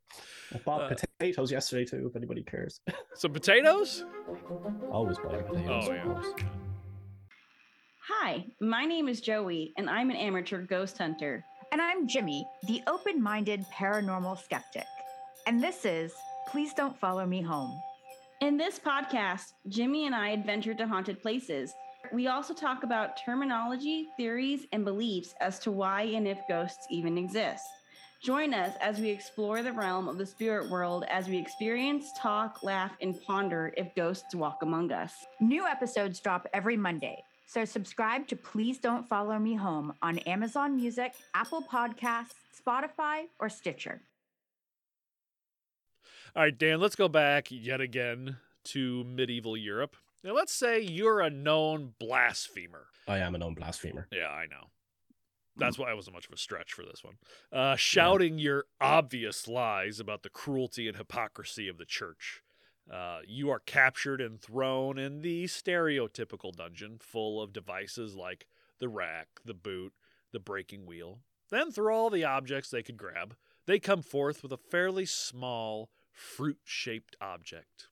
[0.53, 2.79] I bought uh, potatoes yesterday too, if anybody cares.
[3.15, 4.05] Some potatoes?
[4.89, 5.87] Always buy potatoes.
[5.89, 6.43] Oh, yeah.
[8.09, 11.45] Hi, my name is Joey, and I'm an amateur ghost hunter.
[11.71, 14.83] And I'm Jimmy, the open minded paranormal skeptic.
[15.47, 16.11] And this is
[16.49, 17.81] Please Don't Follow Me Home.
[18.41, 21.73] In this podcast, Jimmy and I adventure to haunted places.
[22.11, 27.17] We also talk about terminology, theories, and beliefs as to why and if ghosts even
[27.17, 27.63] exist.
[28.21, 32.63] Join us as we explore the realm of the spirit world as we experience, talk,
[32.63, 35.13] laugh, and ponder if ghosts walk among us.
[35.39, 37.23] New episodes drop every Monday.
[37.45, 42.33] So subscribe to Please Don't Follow Me Home on Amazon Music, Apple Podcasts,
[42.65, 44.01] Spotify, or Stitcher.
[46.35, 49.95] All right, Dan, let's go back yet again to medieval Europe.
[50.23, 52.87] Now, let's say you're a known blasphemer.
[53.07, 54.07] I am a known blasphemer.
[54.11, 54.69] Yeah, I know.
[55.55, 57.15] That's why I wasn't much of a stretch for this one.
[57.51, 58.43] Uh, shouting yeah.
[58.43, 62.41] your obvious lies about the cruelty and hypocrisy of the church.
[62.91, 68.47] Uh, you are captured and thrown in the stereotypical dungeon full of devices like
[68.79, 69.93] the rack, the boot,
[70.31, 71.19] the breaking wheel.
[71.49, 75.89] Then, through all the objects they could grab, they come forth with a fairly small,
[76.11, 77.87] fruit shaped object.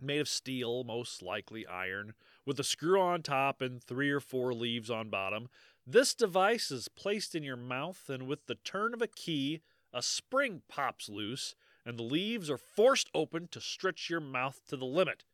[0.00, 4.52] Made of steel, most likely iron, with a screw on top and three or four
[4.52, 5.48] leaves on bottom
[5.86, 10.00] this device is placed in your mouth, and with the turn of a key, a
[10.00, 14.84] spring pops loose, and the leaves are forced open to stretch your mouth to the
[14.84, 15.24] limit.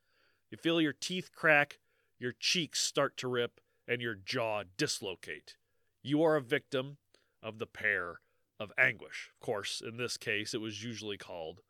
[0.50, 1.78] You feel your teeth crack,
[2.18, 5.56] your cheeks start to rip, and your jaw dislocate.
[6.02, 6.98] You are a victim
[7.42, 8.20] of the pear
[8.58, 9.30] of anguish.
[9.34, 11.60] Of course, in this case, it was usually called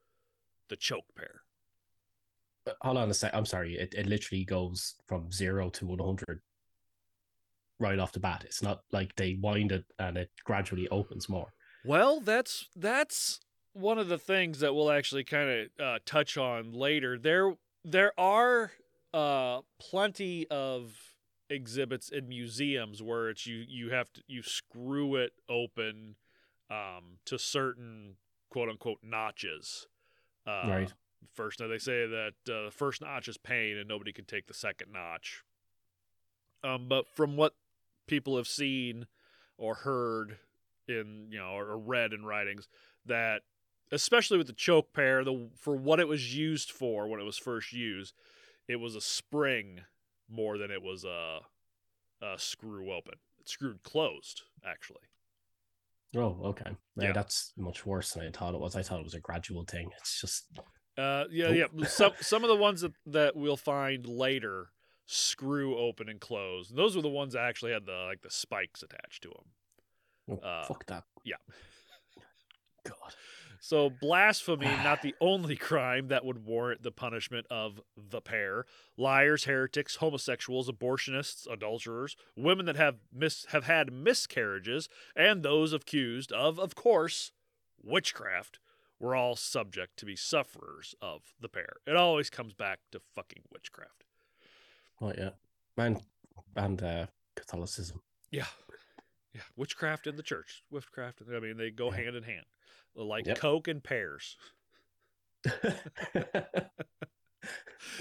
[0.68, 1.42] the choke pear.
[2.66, 3.32] Uh, hold on a sec.
[3.34, 3.76] I'm sorry.
[3.76, 6.40] It, it literally goes from zero to 100
[7.78, 8.44] right off the bat.
[8.44, 11.52] It's not like they wind it and it gradually opens more.
[11.84, 13.40] Well, that's that's
[13.78, 17.18] one of the things that we'll actually kind of uh, touch on later.
[17.18, 18.72] There there are
[19.14, 20.92] uh, plenty of
[21.50, 26.16] exhibits in museums where it's you you have to you screw it open
[26.70, 28.16] um, to certain
[28.50, 29.86] quote unquote notches.
[30.46, 30.92] Uh, right.
[31.34, 34.46] First, now they say that uh, the first notch is pain, and nobody can take
[34.46, 35.42] the second notch.
[36.64, 37.54] Um, but from what
[38.06, 39.06] people have seen
[39.56, 40.38] or heard
[40.88, 42.68] in you know or read in writings
[43.06, 43.42] that
[43.92, 47.38] especially with the choke pear, the for what it was used for when it was
[47.38, 48.14] first used
[48.68, 49.80] it was a spring
[50.30, 51.38] more than it was a,
[52.22, 55.00] a screw open it screwed closed actually
[56.16, 57.12] oh okay yeah.
[57.12, 59.88] that's much worse than i thought it was i thought it was a gradual thing
[59.98, 60.46] it's just
[60.98, 64.68] uh yeah yeah some some of the ones that, that we'll find later
[65.08, 66.68] screw open and close.
[66.68, 70.40] And those were the ones that actually had the like the spikes attached to them.
[70.42, 71.04] Oh, uh, fuck that.
[71.24, 71.36] Yeah.
[72.84, 73.14] God.
[73.60, 78.66] So blasphemy, not the only crime that would warrant the punishment of the pear.
[78.96, 86.32] Liars, heretics, homosexuals, abortionists, adulterers, women that have mis- have had miscarriages, and those accused
[86.32, 87.32] of, of course,
[87.82, 88.58] witchcraft,
[89.00, 91.76] were all subject to be sufferers of the pear.
[91.86, 94.04] It always comes back to fucking witchcraft.
[95.00, 95.30] Oh yeah,
[95.76, 96.02] and
[96.56, 98.02] and uh, Catholicism.
[98.30, 98.46] Yeah,
[99.38, 99.44] yeah.
[99.56, 100.62] Witchcraft in the church.
[100.70, 101.22] Witchcraft.
[101.34, 101.96] I mean, they go yeah.
[101.96, 102.44] hand in hand,
[102.94, 103.38] like yep.
[103.38, 104.36] Coke and pears.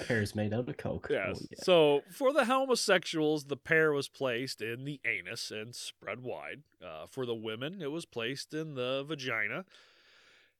[0.07, 1.07] pears made out of coke.
[1.09, 1.39] Yes.
[1.41, 1.63] Oh, yeah.
[1.63, 6.63] So for the homosexuals, the pear was placed in the anus and spread wide.
[6.83, 9.65] Uh, for the women, it was placed in the vagina.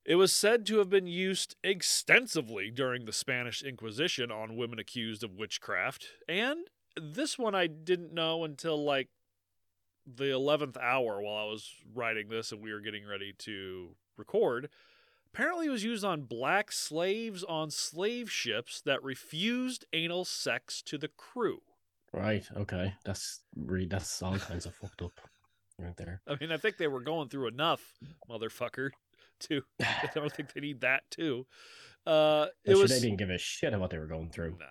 [0.05, 5.21] It was said to have been used extensively during the Spanish Inquisition on women accused
[5.21, 6.59] of witchcraft, and
[6.95, 9.09] this one I didn't know until like
[10.15, 14.69] the 11th hour while I was writing this and we were getting ready to record.
[15.33, 20.97] Apparently, it was used on black slaves on slave ships that refused anal sex to
[20.97, 21.61] the crew.
[22.13, 22.47] Right.
[22.55, 22.93] Okay.
[23.03, 25.19] That's really that's all kinds of fucked up
[25.77, 26.21] right there.
[26.27, 27.81] I mean, I think they were going through enough,
[28.29, 28.91] motherfucker.
[29.39, 29.61] too.
[29.81, 31.45] I don't think they need that too.
[32.05, 34.55] Uh, it was they didn't give a shit about what they were going through.
[34.59, 34.65] No.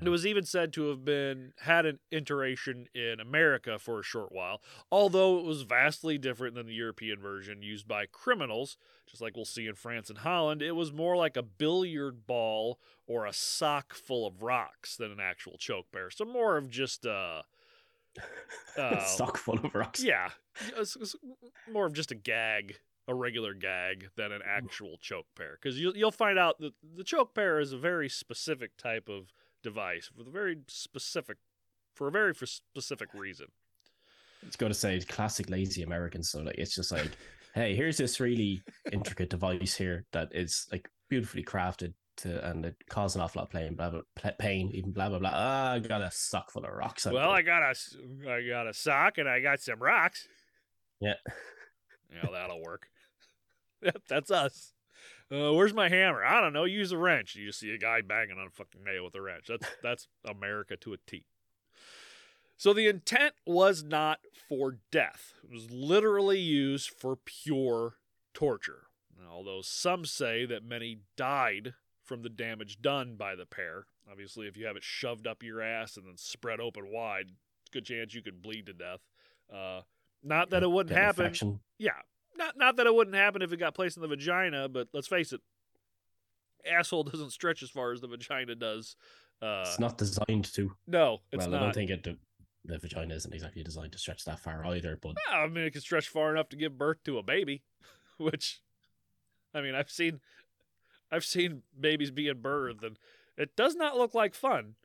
[0.00, 0.06] Yeah.
[0.06, 4.32] It was even said to have been had an iteration in America for a short
[4.32, 8.76] while, although it was vastly different than the European version used by criminals,
[9.08, 10.62] just like we'll see in France and Holland.
[10.62, 15.20] It was more like a billiard ball or a sock full of rocks than an
[15.20, 16.10] actual choke pear.
[16.10, 17.44] So more of just a
[18.78, 20.02] uh, sock full of rocks.
[20.02, 20.30] Yeah,
[21.70, 22.76] more of just a gag
[23.06, 27.04] a regular gag than an actual choke pear because you'll, you'll find out that the
[27.04, 29.32] choke pear is a very specific type of
[29.64, 31.38] device with a very specific
[31.94, 33.46] for a very specific reason
[34.46, 37.10] It's got to say classic lazy americans so like it's just like
[37.54, 42.76] hey here's this really intricate device here that is like beautifully crafted to and it
[42.88, 45.30] caused an awful lot of pain, blah, blah, pain, even blah blah blah.
[45.32, 47.06] Ah, I got a sock full of rocks.
[47.06, 47.74] Well, I got a,
[48.30, 50.28] I got a sock and I got some rocks.
[51.00, 51.14] Yeah,
[52.12, 52.88] yeah, that'll work.
[53.82, 54.72] Yep, that's us.
[55.34, 56.24] Uh, where's my hammer?
[56.24, 56.64] I don't know.
[56.64, 57.34] Use a wrench.
[57.34, 59.46] You just see a guy banging on a fucking nail with a wrench.
[59.48, 61.24] That's that's America to a T.
[62.56, 65.34] So the intent was not for death.
[65.42, 67.94] It was literally used for pure
[68.32, 68.84] torture.
[69.28, 73.86] Although some say that many died from the damage done by the pear.
[74.08, 77.30] Obviously, if you have it shoved up your ass and then spread open wide,
[77.72, 79.00] good chance you could bleed to death.
[79.52, 79.80] Uh,
[80.22, 81.60] not that it wouldn't happen.
[81.78, 81.92] Yeah,
[82.36, 85.08] not not that it wouldn't happen if it got placed in the vagina, but let's
[85.08, 85.40] face it,
[86.70, 88.96] asshole doesn't stretch as far as the vagina does.
[89.42, 90.72] Uh, it's not designed to.
[90.86, 91.60] No, it's well, not.
[91.60, 92.08] I don't think it.
[92.66, 94.98] The vagina isn't exactly designed to stretch that far either.
[95.00, 97.62] But I mean, it can stretch far enough to give birth to a baby,
[98.16, 98.62] which,
[99.52, 100.20] I mean, I've seen,
[101.12, 102.98] I've seen babies being birthed, and
[103.36, 104.76] it does not look like fun.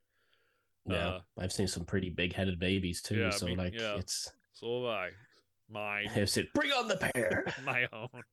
[0.85, 3.19] Yeah, uh, I've seen some pretty big-headed babies too.
[3.19, 3.95] Yeah, so I mean, like, yeah.
[3.95, 5.09] it's so have I.
[5.69, 6.09] Mine.
[6.15, 8.23] I said, "Bring on the pear." My own.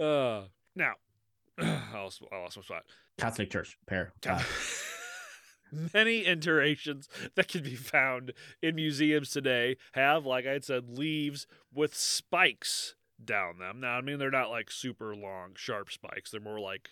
[0.00, 0.92] Uh, now,
[1.58, 2.84] I lost, I lost my spot.
[3.18, 4.12] Catholic Church pear.
[4.26, 4.42] Uh,
[5.94, 11.46] Many iterations that can be found in museums today have, like I had said, leaves
[11.72, 13.80] with spikes down them.
[13.80, 16.30] Now, I mean, they're not like super long, sharp spikes.
[16.30, 16.90] They're more like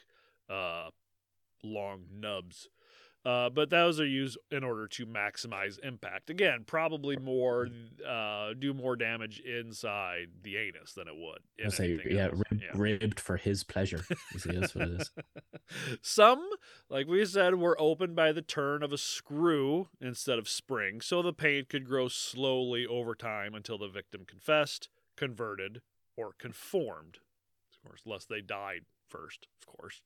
[0.50, 0.88] uh,
[1.62, 2.68] long nubs.
[3.24, 6.28] Uh, but those are used in order to maximize impact.
[6.28, 7.68] Again, probably more
[8.06, 11.38] uh, do more damage inside the anus than it would.
[11.64, 14.04] I say, yeah, rib, yeah, ribbed for his pleasure.
[14.34, 15.10] Is what it is.
[16.02, 16.46] Some,
[16.90, 21.22] like we said, were opened by the turn of a screw instead of spring, so
[21.22, 25.80] the pain could grow slowly over time until the victim confessed, converted,
[26.14, 27.18] or conformed.
[27.72, 30.02] Of course, lest they died first, of course.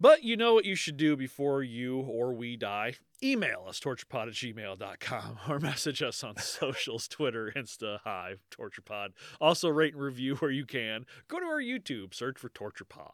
[0.00, 2.94] But you know what you should do before you or we die?
[3.22, 9.08] Email us, torturepod at gmail.com, or message us on socials, Twitter, Insta, Hive, TorturePod.
[9.40, 11.04] Also, rate and review where you can.
[11.26, 13.10] Go to our YouTube, search for TorturePod.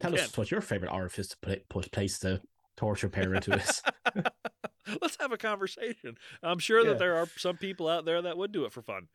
[0.00, 0.24] Tell Again.
[0.24, 2.40] us what your favorite orifice to put, put place the
[2.76, 3.82] torture pear into is.
[5.00, 6.16] Let's have a conversation.
[6.42, 6.90] I'm sure yeah.
[6.90, 9.06] that there are some people out there that would do it for fun.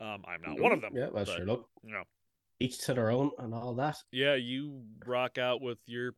[0.00, 0.92] Um, I'm not one of them.
[0.94, 1.46] Yeah, that's but, sure.
[1.46, 2.04] Look, you know,
[2.60, 3.96] each to their own and all that.
[4.12, 6.14] Yeah, you rock out with your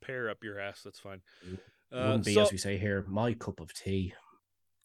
[0.00, 0.82] pear up your ass.
[0.82, 1.20] That's fine.
[1.42, 1.58] It
[1.92, 4.14] uh, wouldn't be so, as we say here, my cup of tea.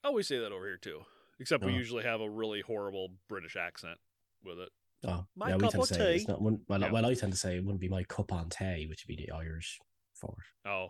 [0.04, 1.02] Oh, we say that over here too.
[1.40, 1.78] Except we oh.
[1.78, 3.98] usually have a really horrible British accent
[4.44, 4.70] with it.
[5.08, 6.92] Oh, my yeah, cup we tend of to say, It's not, well, yeah.
[6.92, 9.26] well, I tend to say it wouldn't be my cup on tea, which would be
[9.26, 9.80] the Irish
[10.14, 10.70] for it.
[10.70, 10.90] Oh,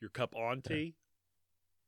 [0.00, 0.94] your cup on tea?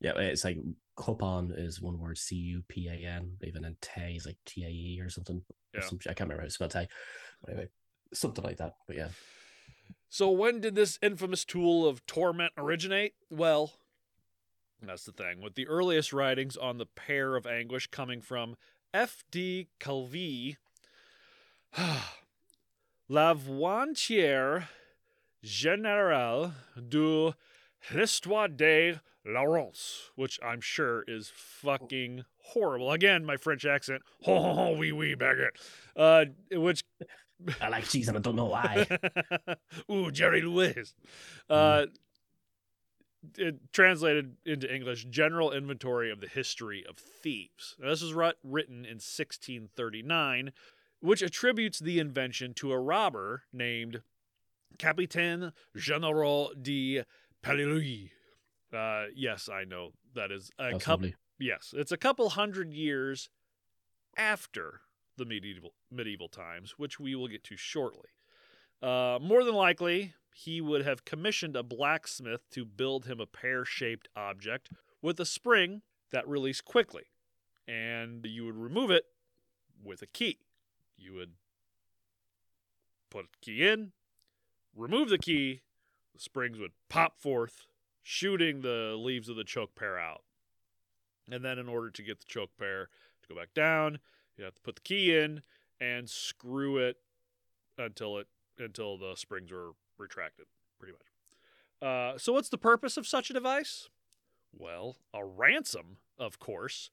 [0.01, 0.57] Yeah, it's like
[0.97, 4.37] cup on is one word, C U P A N, even then tea is like
[4.45, 5.41] T A E or something.
[5.73, 5.79] Yeah.
[5.79, 6.87] Or some, I can't remember how to spell tea.
[7.47, 7.69] Anyway,
[8.13, 8.75] something like that.
[8.87, 9.09] But yeah.
[10.09, 13.13] So when did this infamous tool of torment originate?
[13.29, 13.73] Well,
[14.81, 15.41] that's the thing.
[15.41, 18.55] With the earliest writings on the pear of anguish coming from
[18.93, 19.69] F.D.
[19.79, 20.57] Calvi,
[23.07, 24.67] La Vointière
[25.43, 27.33] Générale de
[27.93, 32.91] l'Histoire de Laurence, which I'm sure is fucking horrible.
[32.91, 34.01] Again, my French accent.
[34.25, 35.55] Oh, oui, oui, baguette.
[35.95, 36.83] Uh, which
[37.61, 38.87] I like cheese and I don't know why.
[39.91, 40.93] Ooh, Jerry Lewis.
[41.49, 41.85] Uh,
[43.37, 47.75] it translated into English, General Inventory of the History of Thieves.
[47.79, 50.51] Now, this was written in 1639,
[50.99, 54.01] which attributes the invention to a robber named
[54.77, 57.03] Capitaine General de
[57.41, 58.11] Pellelouis.
[58.73, 61.09] Uh, yes, I know that is a couple.
[61.39, 63.29] Yes, it's a couple hundred years
[64.17, 64.81] after
[65.17, 68.09] the medieval medieval times, which we will get to shortly.
[68.81, 74.07] Uh, more than likely, he would have commissioned a blacksmith to build him a pear-shaped
[74.15, 74.69] object
[75.01, 77.03] with a spring that released quickly,
[77.67, 79.05] and you would remove it
[79.83, 80.39] with a key.
[80.97, 81.33] You would
[83.09, 83.91] put a key in,
[84.75, 85.61] remove the key,
[86.13, 87.65] the springs would pop forth,
[88.01, 90.23] shooting the leaves of the choke pear out.
[91.29, 92.89] And then, in order to get the choke pear
[93.21, 93.99] to go back down,
[94.37, 95.43] you have to put the key in
[95.81, 96.97] and screw it
[97.77, 100.45] until it until the springs are retracted,
[100.79, 101.01] pretty much.
[101.81, 103.89] Uh, so, what's the purpose of such a device?
[104.57, 106.91] Well, a ransom, of course.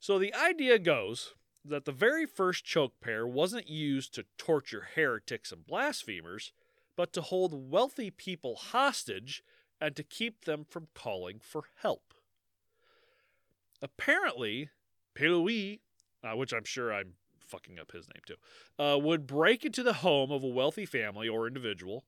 [0.00, 5.52] So the idea goes that the very first choke pear wasn't used to torture heretics
[5.52, 6.52] and blasphemers,
[6.96, 9.44] but to hold wealthy people hostage
[9.80, 12.14] and to keep them from calling for help.
[13.80, 14.70] Apparently,
[15.14, 15.80] Pellelouis
[16.24, 17.14] uh, which I'm sure I'm
[17.52, 21.28] fucking up his name too, uh, would break into the home of a wealthy family
[21.28, 22.04] or individual.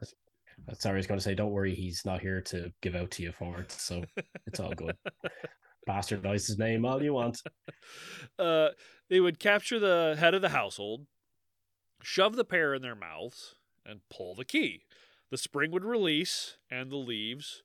[0.78, 3.22] Sorry, I was going to say, don't worry, he's not here to give out to
[3.22, 4.04] you for it, so
[4.46, 4.96] it's all good.
[5.88, 7.42] Bastardize his name all you want.
[8.38, 8.68] Uh,
[9.10, 11.06] they would capture the head of the household,
[12.02, 14.84] shove the pear in their mouths, and pull the key.
[15.30, 17.62] The spring would release, and the leaves,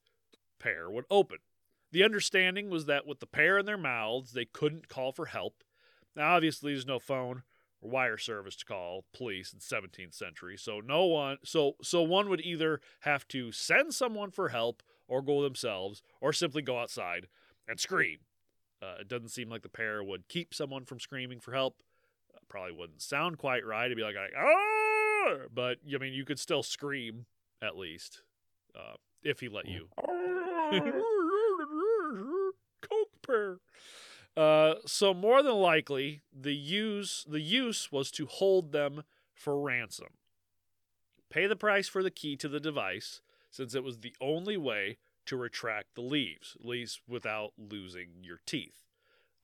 [0.59, 1.37] pear, would open.
[1.91, 5.63] The understanding was that with the pear in their mouths, they couldn't call for help,
[6.17, 7.43] now, obviously, there's no phone
[7.81, 10.57] or wire service to call police in 17th century.
[10.57, 15.21] So no one so so one would either have to send someone for help or
[15.21, 17.27] go themselves or simply go outside
[17.67, 18.17] and scream.
[18.81, 21.81] Uh, it doesn't seem like the pear would keep someone from screaming for help.
[22.33, 23.85] Uh, probably wouldn't sound quite right.
[23.85, 25.35] It'd be like, ah!
[25.53, 27.25] but I mean, you could still scream
[27.61, 28.23] at least
[28.75, 29.89] uh, if he let you.
[32.81, 33.57] Coke pear.
[34.37, 40.13] Uh, so more than likely, the use the use was to hold them for ransom.
[41.31, 44.97] Pay the price for the key to the device, since it was the only way
[45.25, 48.85] to retract the leaves, at least without losing your teeth.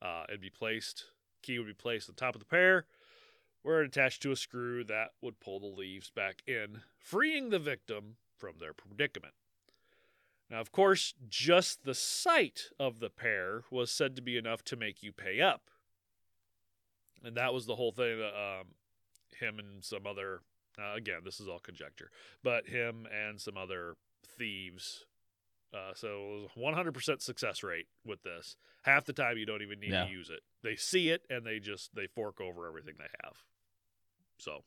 [0.00, 1.06] Uh, it'd be placed,
[1.42, 2.86] key would be placed on top of the pear,
[3.62, 7.58] where it attached to a screw that would pull the leaves back in, freeing the
[7.58, 9.34] victim from their predicament.
[10.50, 14.76] Now, of course, just the sight of the pear was said to be enough to
[14.76, 15.70] make you pay up.
[17.24, 18.66] And that was the whole thing that um,
[19.38, 20.40] him and some other,
[20.78, 22.10] uh, again, this is all conjecture,
[22.42, 23.96] but him and some other
[24.38, 25.06] thieves.
[25.72, 28.56] Uh, so 100% success rate with this.
[28.82, 30.04] Half the time you don't even need yeah.
[30.04, 30.40] to use it.
[30.62, 33.38] They see it and they just they fork over everything they have.
[34.38, 34.62] So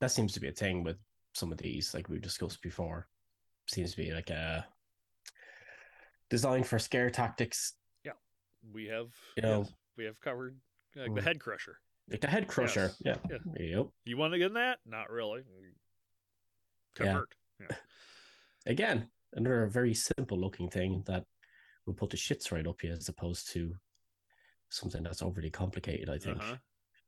[0.00, 0.96] that seems to be a thing with
[1.34, 3.06] some of these, like we discussed before.
[3.68, 4.66] Seems to be like a
[6.30, 7.74] designed for scare tactics.
[8.04, 8.12] Yeah,
[8.72, 9.08] we have.
[9.36, 10.56] You know, yes, we have covered
[10.96, 11.24] like the mm.
[11.24, 11.76] head crusher.
[12.08, 12.92] Like the head crusher.
[13.04, 13.18] Yes.
[13.30, 13.38] Yeah.
[13.58, 13.76] yeah.
[13.76, 13.86] Yep.
[14.04, 14.78] You want to get in that?
[14.86, 15.42] Not really.
[16.94, 17.28] Convert.
[17.60, 17.66] Yeah.
[17.70, 17.76] yeah.
[18.66, 21.24] Again, another very simple looking thing that
[21.86, 23.74] will put the shits right up you as opposed to
[24.70, 26.08] something that's overly complicated.
[26.08, 26.38] I think.
[26.38, 26.56] Uh-huh.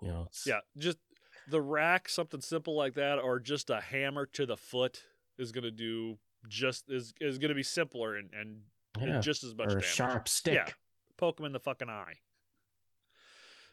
[0.00, 0.28] You know.
[0.46, 0.98] Yeah, just
[1.48, 5.02] the rack, something simple like that, or just a hammer to the foot
[5.38, 6.18] is going to do
[6.48, 8.62] just is is going to be simpler and and
[9.01, 9.20] yeah.
[9.20, 10.55] just as much or a sharp stick.
[10.55, 10.72] Yeah,
[11.16, 12.14] poke him in the fucking eye.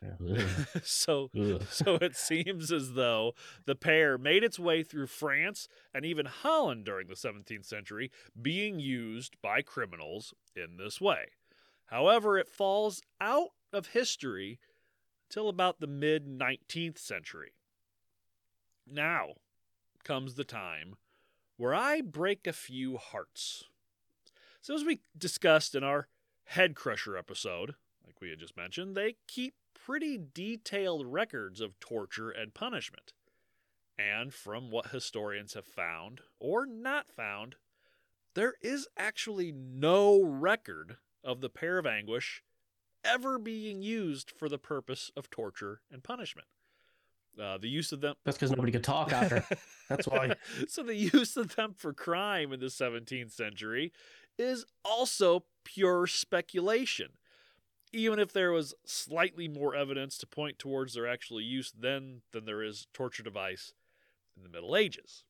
[0.83, 1.29] so
[1.69, 3.33] so it seems as though
[3.65, 8.11] the pear made its way through France and even Holland during the 17th century
[8.41, 11.31] being used by criminals in this way.
[11.87, 14.59] However, it falls out of history
[15.29, 17.53] till about the mid 19th century.
[18.87, 19.33] Now
[20.03, 20.95] comes the time
[21.57, 23.65] where I break a few hearts.
[24.61, 26.07] So, as we discussed in our
[26.43, 32.29] Head Crusher episode, like we had just mentioned, they keep pretty detailed records of torture
[32.29, 33.13] and punishment.
[33.97, 37.55] And from what historians have found, or not found,
[38.33, 42.43] there is actually no record of the pear of anguish
[43.03, 46.47] ever being used for the purpose of torture and punishment.
[47.41, 48.15] Uh, the use of them.
[48.25, 49.45] That's because nobody could talk after.
[49.89, 50.35] That's why.
[50.67, 53.93] so the use of them for crime in the 17th century
[54.39, 57.09] is also pure speculation.
[57.91, 62.45] Even if there was slightly more evidence to point towards their actual use then than
[62.45, 63.73] there is torture device
[64.37, 65.23] in the Middle Ages.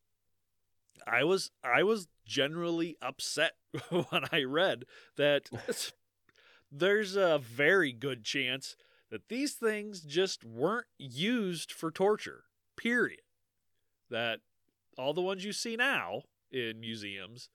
[1.07, 3.53] I was I was generally upset
[3.89, 4.86] when I read
[5.16, 5.49] that
[6.72, 8.76] there's a very good chance
[9.10, 12.43] that these things just weren't used for torture.
[12.78, 13.22] Period.
[14.10, 14.41] That
[14.97, 17.49] all the ones you see now in museums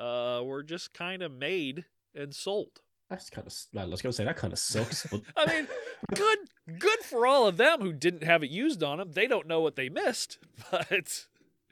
[0.00, 1.84] uh, were just kind of made
[2.14, 2.80] and sold.
[3.08, 5.06] That's kind of well, let's go say that kind of sucks.
[5.10, 5.22] But...
[5.36, 5.68] I mean,
[6.14, 6.38] good
[6.78, 9.12] good for all of them who didn't have it used on them.
[9.12, 10.38] They don't know what they missed,
[10.70, 11.26] but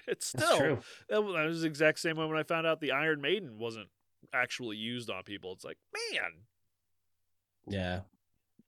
[0.07, 3.57] it's still that was the exact same way when I found out the Iron Maiden
[3.59, 3.89] wasn't
[4.33, 5.53] actually used on people.
[5.53, 5.79] It's like,
[6.13, 6.31] man.
[7.67, 8.01] Yeah.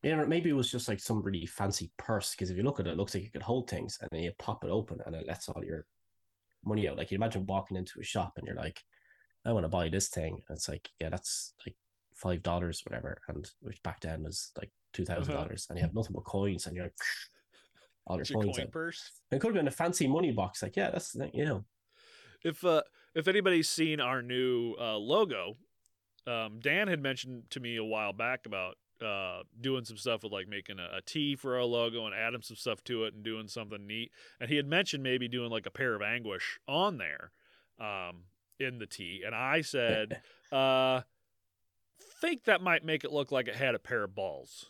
[0.02, 2.86] Yeah, maybe it was just like some really fancy purse because if you look at
[2.86, 5.14] it, it looks like you could hold things and then you pop it open and
[5.14, 5.84] it lets all your
[6.64, 6.96] money out.
[6.96, 8.82] Like you imagine walking into a shop and you're like,
[9.44, 10.42] I want to buy this thing.
[10.48, 11.76] And it's like, yeah, that's like
[12.14, 15.44] five dollars, whatever, and which back then was like two thousand uh-huh.
[15.44, 16.94] dollars, and you have nothing but coins, and you're like,
[18.06, 18.56] all your coins.
[18.56, 19.12] Coin purse.
[19.30, 20.62] It could have been a fancy money box.
[20.62, 21.64] Like, yeah, that's you know.
[22.42, 22.82] If uh,
[23.14, 25.56] if anybody's seen our new uh, logo,
[26.26, 30.32] um, Dan had mentioned to me a while back about uh, doing some stuff with
[30.32, 33.24] like making a, a T for our logo and adding some stuff to it and
[33.24, 34.10] doing something neat.
[34.38, 37.32] And he had mentioned maybe doing like a pear of anguish on there.
[37.78, 38.24] Um,
[38.60, 40.20] in the T, and I said,
[40.52, 41.02] uh,
[42.20, 44.66] think that might make it look like it had a pair of balls.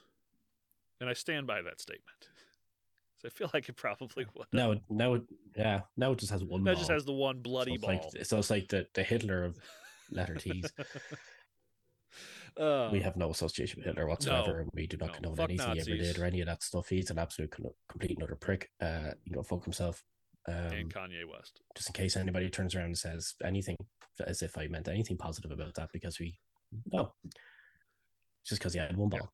[1.01, 2.29] And I stand by that statement.
[3.21, 4.47] So I feel like it probably would.
[4.51, 5.21] No, no,
[5.55, 6.65] yeah, now it just has one.
[6.65, 8.11] Now it just has the one bloody so ball.
[8.15, 9.59] Like, so it's like the, the Hitler of
[10.11, 10.73] letter T's.
[12.57, 14.65] Uh, we have no association with Hitler whatsoever.
[14.65, 15.87] No, we do not no, condone anything Nazis.
[15.87, 16.89] he ever did or any of that stuff.
[16.89, 17.55] He's an absolute
[17.89, 18.71] complete another prick.
[18.81, 20.05] Uh, you know, fuck himself.
[20.49, 21.61] Um, and Kanye West.
[21.77, 23.77] Just in case anybody turns around and says anything
[24.27, 26.39] as if I meant anything positive about that, because we
[26.93, 27.13] no,
[28.45, 29.21] just because he had one ball.
[29.23, 29.27] Yeah.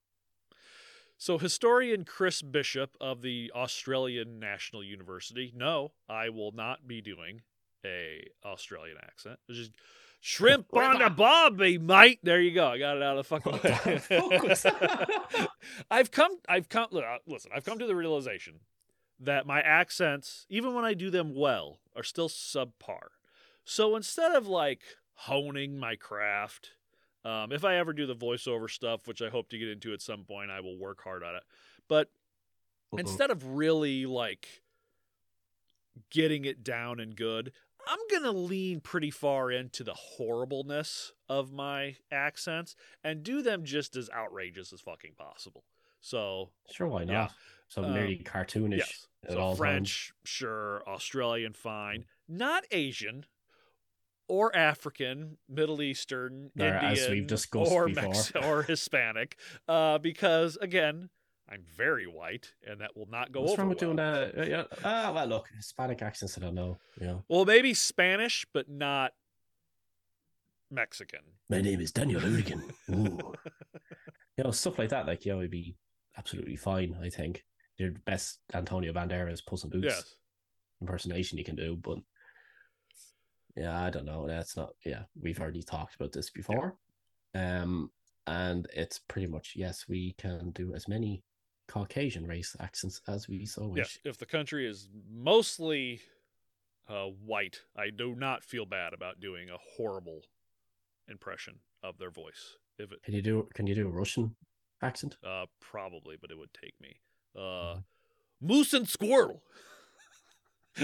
[1.19, 5.53] So, historian Chris Bishop of the Australian National University.
[5.57, 7.41] No, I will not be doing
[7.85, 9.39] a Australian accent.
[9.49, 9.73] It's just
[10.21, 12.19] shrimp on the bobby, mate.
[12.23, 12.67] There you go.
[12.67, 13.61] I got it out of the fucking
[15.41, 15.47] way.
[15.91, 16.37] I've come.
[16.49, 16.89] I've come.
[16.93, 18.61] Uh, listen, I've come to the realization
[19.19, 23.09] that my accents, even when I do them well, are still subpar.
[23.65, 24.83] So instead of like
[25.15, 26.71] honing my craft
[27.27, 30.01] um, if I ever do the voiceover stuff, which I hope to get into at
[30.01, 31.43] some point, I will work hard on it.
[31.89, 32.07] But
[32.93, 32.99] uh-huh.
[33.01, 34.63] instead of really like
[36.11, 37.51] getting it down and good,
[37.89, 43.65] I'm going to lean pretty far into the horribleness of my accents and do them
[43.65, 45.65] just as outrageous as fucking possible.
[46.01, 47.13] So, sure, why not?
[47.13, 47.29] Yeah.
[47.69, 48.79] So, um, cartoonish.
[48.79, 49.07] Yes.
[49.29, 50.13] So, French, times.
[50.25, 50.83] sure.
[50.87, 52.05] Australian, fine.
[52.29, 53.27] Not Asian
[54.29, 59.39] or African, Middle Eastern, or Indian, or Mex- or Hispanic,
[59.69, 61.11] uh, because again,
[61.49, 63.63] I'm very white, and that will not go What's over.
[63.63, 63.95] wrong with well.
[63.95, 64.39] doing that?
[64.39, 64.65] Uh, yeah.
[64.85, 66.37] Ah, well, look, Hispanic accents.
[66.37, 66.79] I don't know.
[67.01, 67.19] Yeah.
[67.29, 69.13] Well, maybe Spanish, but not
[70.71, 71.21] Mexican.
[71.49, 72.63] My name is Daniel Urigan.
[72.89, 75.07] you know, stuff like that.
[75.07, 75.77] Like, yeah, would be
[76.19, 76.97] absolutely fine.
[77.01, 77.45] I think
[77.79, 80.15] you're best Antonio Banderas Puss in Boots yes.
[80.81, 81.99] impersonation you can do, but
[83.57, 84.27] yeah, I don't know.
[84.27, 84.71] That's not.
[84.85, 86.77] Yeah, we've already talked about this before.
[87.35, 87.63] Yeah.
[87.63, 87.91] Um,
[88.27, 91.23] and it's pretty much yes, we can do as many
[91.69, 93.79] Caucasian race accents as we so wish.
[93.79, 96.01] Yes, if the country is mostly
[96.89, 100.23] uh, white, I do not feel bad about doing a horrible
[101.09, 102.57] impression of their voice.
[102.79, 104.37] If it can you do can you do a Russian
[104.83, 105.17] accent?
[105.25, 106.97] Uh, probably, but it would take me.
[107.39, 107.81] Uh,
[108.41, 109.43] moose and squirrel.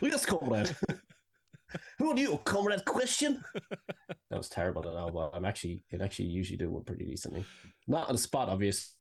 [0.00, 0.74] yes, comrade.
[1.98, 2.84] Who are you, comrade?
[2.84, 3.42] Question.
[4.30, 4.88] that was terrible.
[4.88, 7.44] I know, but I'm actually, it actually usually do one pretty decently.
[7.88, 8.94] Not on the spot, obviously.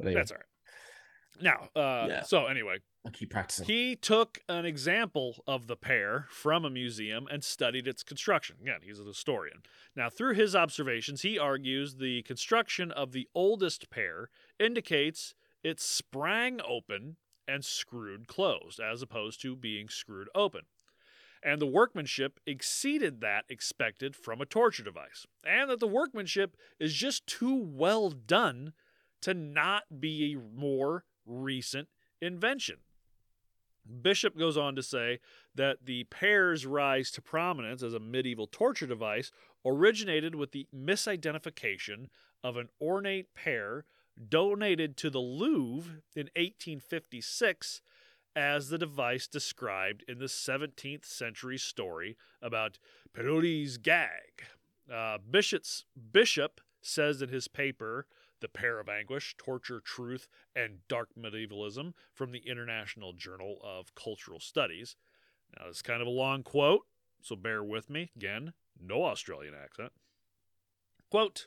[0.00, 0.14] Anyway.
[0.14, 0.44] That's all right.
[1.40, 2.22] Now, uh, yeah.
[2.22, 3.66] so anyway, I'll keep practicing.
[3.66, 8.56] He took an example of the pear from a museum and studied its construction.
[8.60, 9.62] Again, he's a historian.
[9.94, 16.60] Now, through his observations, he argues the construction of the oldest pear indicates it sprang
[16.66, 20.62] open and screwed closed, as opposed to being screwed open
[21.42, 26.94] and the workmanship exceeded that expected from a torture device, and that the workmanship is
[26.94, 28.72] just too well done
[29.20, 31.88] to not be a more recent
[32.20, 32.76] invention.
[34.02, 35.18] Bishop goes on to say
[35.54, 39.30] that the pear's rise to prominence as a medieval torture device
[39.64, 42.08] originated with the misidentification
[42.44, 43.86] of an ornate pear
[44.28, 47.82] donated to the Louvre in 1856
[48.34, 52.78] as the device described in the 17th century story about
[53.12, 54.44] Peyronie's gag.
[54.92, 58.06] Uh, Bishop's, Bishop says in his paper,
[58.40, 64.40] The Pear of Anguish Torture, Truth, and Dark Medievalism from the International Journal of Cultural
[64.40, 64.96] Studies.
[65.58, 66.86] Now, it's kind of a long quote,
[67.20, 68.10] so bear with me.
[68.14, 69.92] Again, no Australian accent.
[71.10, 71.46] Quote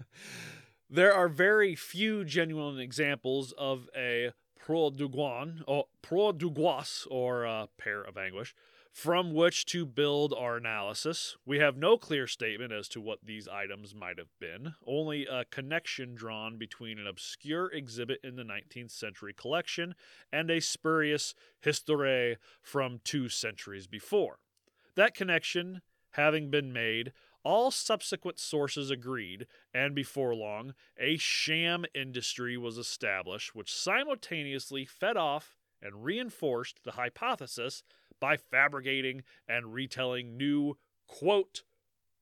[0.90, 7.44] There are very few genuine examples of a pro duguan, or oh, pro dugois, or
[7.44, 8.54] a pear of anguish,
[8.90, 11.36] from which to build our analysis.
[11.44, 15.44] We have no clear statement as to what these items might have been, only a
[15.44, 19.94] connection drawn between an obscure exhibit in the 19th century collection
[20.32, 24.38] and a spurious histoire from two centuries before.
[24.94, 25.82] That connection
[26.12, 27.12] having been made,
[27.48, 35.16] all subsequent sources agreed, and before long, a sham industry was established which simultaneously fed
[35.16, 37.82] off and reinforced the hypothesis
[38.20, 40.76] by fabricating and retelling new,
[41.06, 41.62] quote,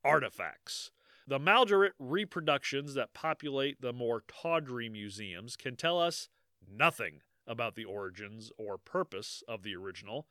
[0.04, 0.92] artifacts.
[1.26, 6.28] The Maldorite reproductions that populate the more tawdry museums can tell us
[6.70, 10.28] nothing about the origins or purpose of the original,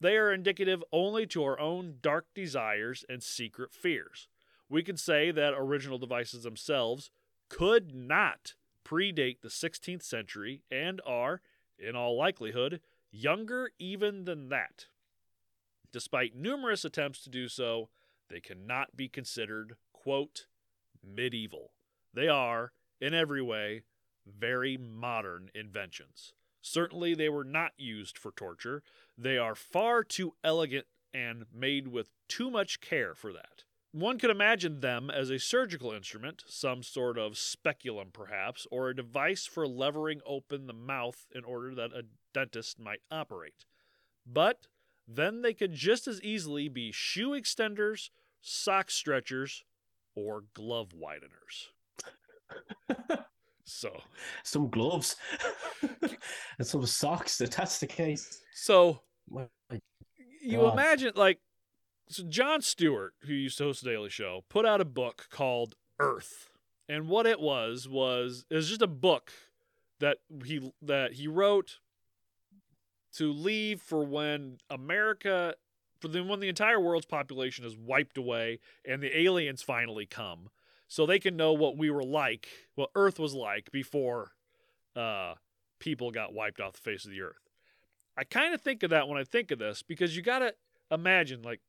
[0.00, 4.26] they are indicative only to our own dark desires and secret fears.
[4.68, 7.10] We could say that original devices themselves
[7.48, 8.54] could not
[8.84, 11.40] predate the 16th century and are,
[11.78, 14.86] in all likelihood, younger even than that.
[15.92, 17.88] Despite numerous attempts to do so,
[18.28, 20.46] they cannot be considered, quote,
[21.02, 21.72] medieval.
[22.12, 23.82] They are, in every way,
[24.26, 26.34] very modern inventions.
[26.60, 28.82] Certainly, they were not used for torture.
[29.16, 33.64] They are far too elegant and made with too much care for that.
[33.92, 38.96] One could imagine them as a surgical instrument, some sort of speculum perhaps, or a
[38.96, 43.64] device for levering open the mouth in order that a dentist might operate.
[44.26, 44.66] But
[45.06, 48.10] then they could just as easily be shoe extenders,
[48.42, 49.64] sock stretchers,
[50.14, 51.68] or glove wideners.
[53.68, 53.90] So
[54.44, 55.16] some gloves
[56.58, 57.38] and some socks.
[57.42, 58.40] If that's the case.
[58.54, 59.02] So
[60.40, 61.38] you imagine like
[62.08, 65.74] so Jon Stewart, who used to host the Daily Show, put out a book called
[65.98, 66.50] Earth.
[66.88, 69.32] And what it was was it was just a book
[70.00, 71.78] that he that he wrote
[73.14, 75.54] to leave for when America
[76.00, 80.50] for then when the entire world's population is wiped away and the aliens finally come
[80.86, 84.32] so they can know what we were like, what Earth was like before
[84.96, 85.34] uh,
[85.78, 87.48] people got wiped off the face of the earth.
[88.16, 90.54] I kind of think of that when I think of this because you got to
[90.90, 91.60] imagine like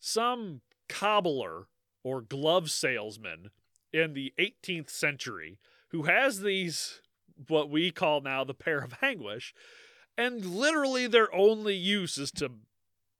[0.00, 1.66] some cobbler
[2.02, 3.50] or glove salesman
[3.92, 5.58] in the 18th century
[5.90, 7.00] who has these
[7.48, 9.54] what we call now the pear of anguish
[10.16, 12.50] and literally their only use is to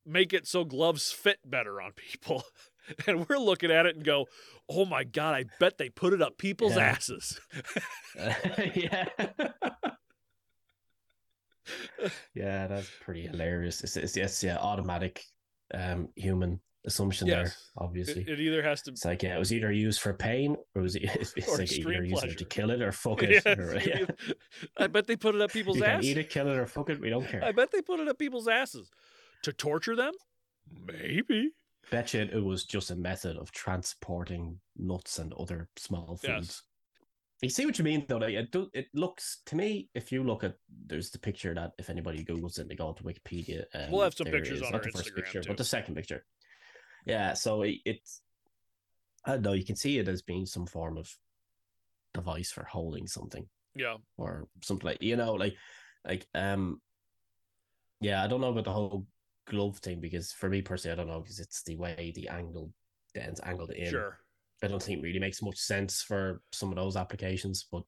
[0.05, 2.43] make it so gloves fit better on people
[3.07, 4.26] and we're looking at it and go
[4.68, 6.83] oh my god i bet they put it up people's Yeah.
[6.83, 7.41] asses
[8.74, 9.07] yeah.
[12.35, 13.85] yeah, that's pretty hilarious.
[13.85, 15.22] It's, it's, it's yeah, automatic
[15.74, 18.22] um human assumption there, obviously.
[18.22, 20.83] it, it either has to it's like yeah, it was either used for pain or
[20.83, 23.31] was it it's, like either used to kill it or fuck it.
[23.45, 24.05] Yes, or- yeah.
[24.76, 26.09] I bet they put it up people's You asses.
[26.11, 27.01] eat it, kill it, or fuck it.
[27.01, 27.45] We don't care.
[27.45, 28.91] I bet they put it up people's asses
[29.43, 30.12] to torture them.
[30.87, 31.51] Maybe.
[31.91, 36.22] bet you it was just a method of transporting nuts and other small foods.
[36.26, 36.62] Yes.
[37.41, 38.16] You see what you mean, though.
[38.16, 39.89] Like, it do, it looks to me.
[39.95, 40.57] If you look at,
[40.87, 43.64] there's the picture that if anybody googles it, they go to Wikipedia.
[43.91, 45.49] We'll have some pictures is- on not our the first Instagram, picture, too.
[45.49, 46.24] but the second picture.
[47.09, 48.20] Yeah, so it, it's.
[49.24, 49.54] I don't know.
[49.54, 51.11] You can see it as being some form of
[52.14, 53.96] device for holding something Yeah.
[54.16, 55.56] or something like you know, like
[56.06, 56.80] like um.
[58.00, 59.06] Yeah, I don't know about the whole
[59.48, 62.70] glove thing because for me personally, I don't know because it's the way the angle,
[63.14, 63.90] the end's angled in.
[63.90, 64.18] Sure.
[64.62, 67.82] I don't think really makes much sense for some of those applications, but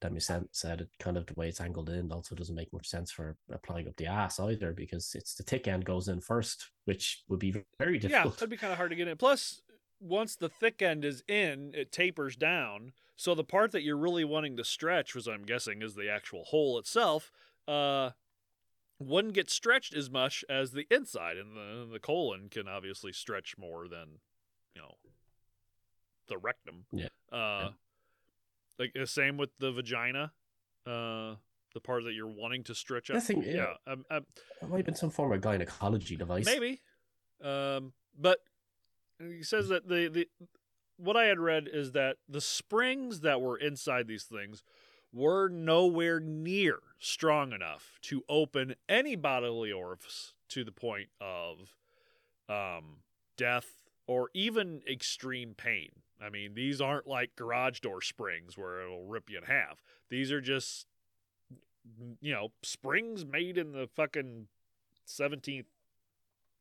[0.00, 2.88] that being said, it kind of the way it's angled in also doesn't make much
[2.88, 6.70] sense for applying up the ass either because it's the thick end goes in first,
[6.84, 8.24] which would be very difficult.
[8.24, 9.16] Yeah, that'd be kind of hard to get in.
[9.16, 9.62] Plus,
[10.00, 12.92] once the thick end is in, it tapers down.
[13.16, 16.44] So the part that you're really wanting to stretch, which I'm guessing is the actual
[16.44, 17.32] hole itself,
[17.66, 18.10] uh,
[19.00, 23.56] wouldn't get stretched as much as the inside, and the the colon can obviously stretch
[23.58, 24.20] more than,
[24.74, 24.94] you know,
[26.28, 26.84] the rectum.
[26.92, 27.08] Yeah.
[27.32, 27.70] Uh,
[28.78, 30.32] like the same with the vagina,
[30.86, 31.34] uh,
[31.74, 33.22] the part that you're wanting to stretch I out.
[33.22, 33.74] think, yeah.
[33.86, 34.26] um, um,
[34.62, 36.46] It might have been some form of gynecology device.
[36.46, 36.80] Maybe.
[37.42, 38.38] Um, but
[39.18, 40.28] he says that the, the
[40.96, 44.62] what I had read is that the springs that were inside these things
[45.12, 51.74] were nowhere near strong enough to open any bodily orifice to the point of
[52.48, 52.98] um,
[53.36, 55.90] death or even extreme pain.
[56.24, 59.82] I mean, these aren't like garage door springs where it'll rip you in half.
[60.10, 60.86] These are just,
[62.20, 64.48] you know, springs made in the fucking
[65.06, 65.66] 17th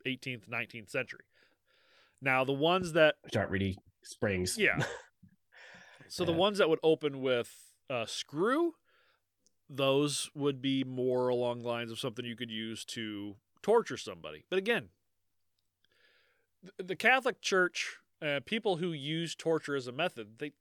[0.05, 1.25] 18th, 19th century.
[2.21, 4.57] Now, the ones that, Which aren't really springs.
[4.57, 4.83] yeah.
[6.09, 8.75] So the ones that would open with a screw,
[9.69, 14.45] those would be more along the lines of something you could use to torture somebody.
[14.49, 14.87] But again,
[16.77, 20.51] the Catholic Church, uh, people who use torture as a method, they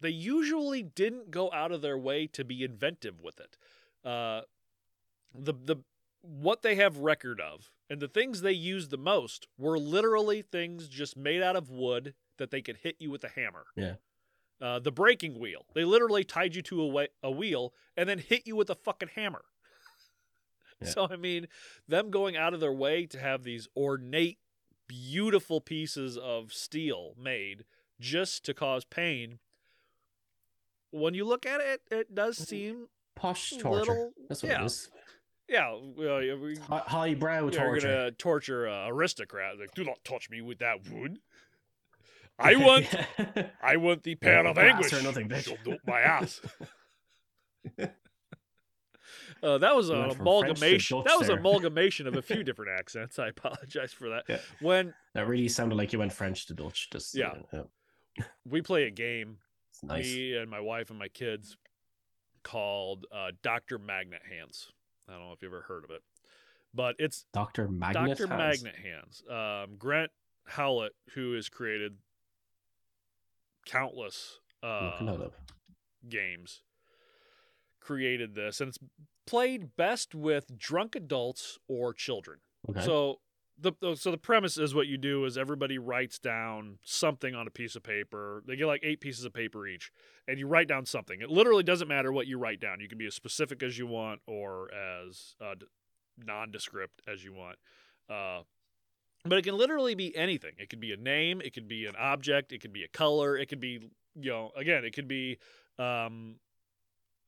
[0.00, 3.56] they usually didn't go out of their way to be inventive with it.
[4.04, 4.42] Uh,
[5.34, 5.76] the the
[6.22, 10.88] what they have record of and the things they used the most were literally things
[10.88, 13.66] just made out of wood that they could hit you with a hammer.
[13.76, 13.94] Yeah.
[14.60, 15.66] Uh, the breaking wheel.
[15.74, 19.10] They literally tied you to a, a wheel and then hit you with a fucking
[19.14, 19.44] hammer.
[20.80, 20.88] Yeah.
[20.88, 21.46] So, I mean,
[21.86, 24.38] them going out of their way to have these ornate,
[24.92, 27.64] beautiful pieces of steel made
[27.98, 29.38] just to cause pain,
[30.90, 33.78] when you look at it, it does seem Posh torture.
[33.78, 34.12] little.
[34.28, 34.62] That's what yeah.
[34.62, 34.90] it is.
[34.92, 34.98] Yeah.
[35.48, 39.58] Yeah, we, Hi- Highbrow you're gonna torture uh, aristocrats.
[39.60, 41.18] Like, do not touch me with that wood.
[42.38, 42.86] I want,
[43.62, 44.92] I want the pear Yeah, of anguish.
[44.94, 45.52] or nothing, bitch.
[45.52, 46.40] up my ass.
[49.42, 51.02] uh, that was an went from French to amalgamation.
[51.06, 53.18] That was an amalgamation of a few different accents.
[53.18, 54.24] I apologize for that.
[54.28, 54.38] Yeah.
[54.60, 56.88] When that really sounded like you went French to Dutch.
[56.90, 57.34] Just Yeah.
[57.52, 57.62] yeah.
[58.44, 59.38] we play a game,
[59.70, 60.04] It's nice.
[60.04, 61.56] me and my wife and my kids,
[62.42, 64.72] called uh, Doctor Magnet Hands.
[65.08, 66.02] I don't know if you ever heard of it,
[66.74, 68.18] but it's Doctor Magnet.
[68.18, 68.26] Dr.
[68.28, 68.62] Hands.
[68.62, 69.22] Magnet Hands.
[69.28, 70.10] Um, Grant
[70.46, 71.96] Howitt, who has created
[73.66, 75.28] countless uh,
[76.08, 76.62] games,
[77.80, 78.78] created this, and it's
[79.26, 82.38] played best with drunk adults or children.
[82.68, 82.84] Okay.
[82.84, 83.20] So
[83.58, 87.50] the, so the premise is what you do is everybody writes down something on a
[87.50, 88.42] piece of paper.
[88.46, 89.92] They get like eight pieces of paper each,
[90.26, 91.20] and you write down something.
[91.20, 92.80] It literally doesn't matter what you write down.
[92.80, 95.54] You can be as specific as you want or as uh,
[96.18, 97.56] nondescript as you want.
[98.10, 98.40] Uh,
[99.24, 100.52] but it can literally be anything.
[100.58, 103.36] It could be a name, it could be an object, it could be a color,
[103.36, 105.38] it could be you know again, it could be.
[105.78, 106.36] Um,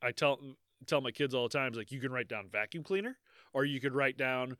[0.02, 0.38] I tell
[0.84, 3.18] tell my kids all the time, like you can write down vacuum cleaner,
[3.52, 4.56] or you could write down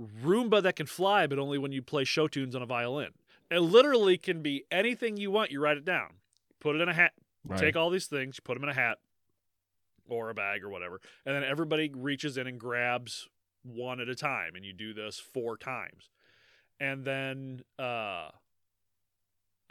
[0.00, 3.10] Roomba that can fly, but only when you play show tunes on a violin.
[3.50, 5.50] It literally can be anything you want.
[5.50, 6.14] You write it down,
[6.60, 7.12] put it in a hat,
[7.44, 7.60] right.
[7.60, 8.98] take all these things, you put them in a hat
[10.08, 13.28] or a bag or whatever, and then everybody reaches in and grabs
[13.62, 16.10] one at a time, and you do this four times,
[16.80, 18.28] and then uh,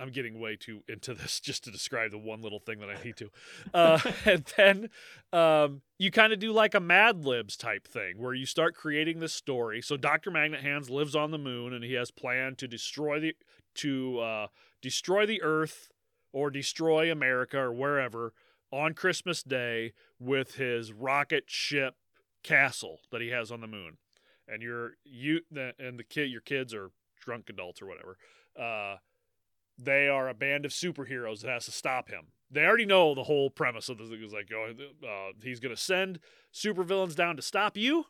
[0.02, 3.02] I'm getting way too into this just to describe the one little thing that I
[3.04, 3.30] need to.
[3.74, 4.90] Uh, and then
[5.32, 9.20] um, you kind of do like a Mad Libs type thing where you start creating
[9.20, 9.82] this story.
[9.82, 10.32] So Dr.
[10.32, 13.36] Magnet Hands lives on the moon and he has planned to destroy the
[13.74, 14.48] to uh,
[14.82, 15.92] destroy the Earth
[16.34, 18.34] or destroy America or wherever
[18.72, 21.96] on Christmas Day with his rocket ship
[22.44, 23.98] castle that he has on the moon.
[24.48, 26.92] And you're you and the kid your kids are
[27.22, 28.18] drunk adults or whatever.
[28.60, 28.98] Uh,
[29.78, 32.28] they are a band of superheroes that has to stop him.
[32.50, 34.10] They already know the whole premise of this.
[34.10, 34.74] Is like, oh,
[35.06, 36.20] uh, he's going to send
[36.54, 38.06] supervillains down to stop you,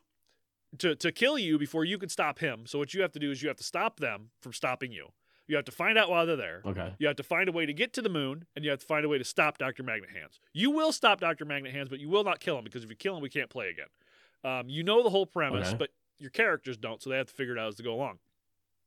[0.78, 2.64] to to kill you before you can stop him.
[2.66, 5.08] So what you have to do is you have to stop them from stopping you.
[5.48, 6.62] You have to find out why they're there.
[6.64, 6.94] Okay.
[6.98, 8.86] You have to find a way to get to the moon, and you have to
[8.86, 10.38] find a way to stop Doctor Magnet Hands.
[10.52, 12.96] You will stop Doctor Magnet Hands, but you will not kill him because if you
[12.96, 13.86] kill him, we can't play again.
[14.44, 15.76] Um, you know the whole premise, okay.
[15.76, 18.18] but your characters don't, so they have to figure it out as they go along.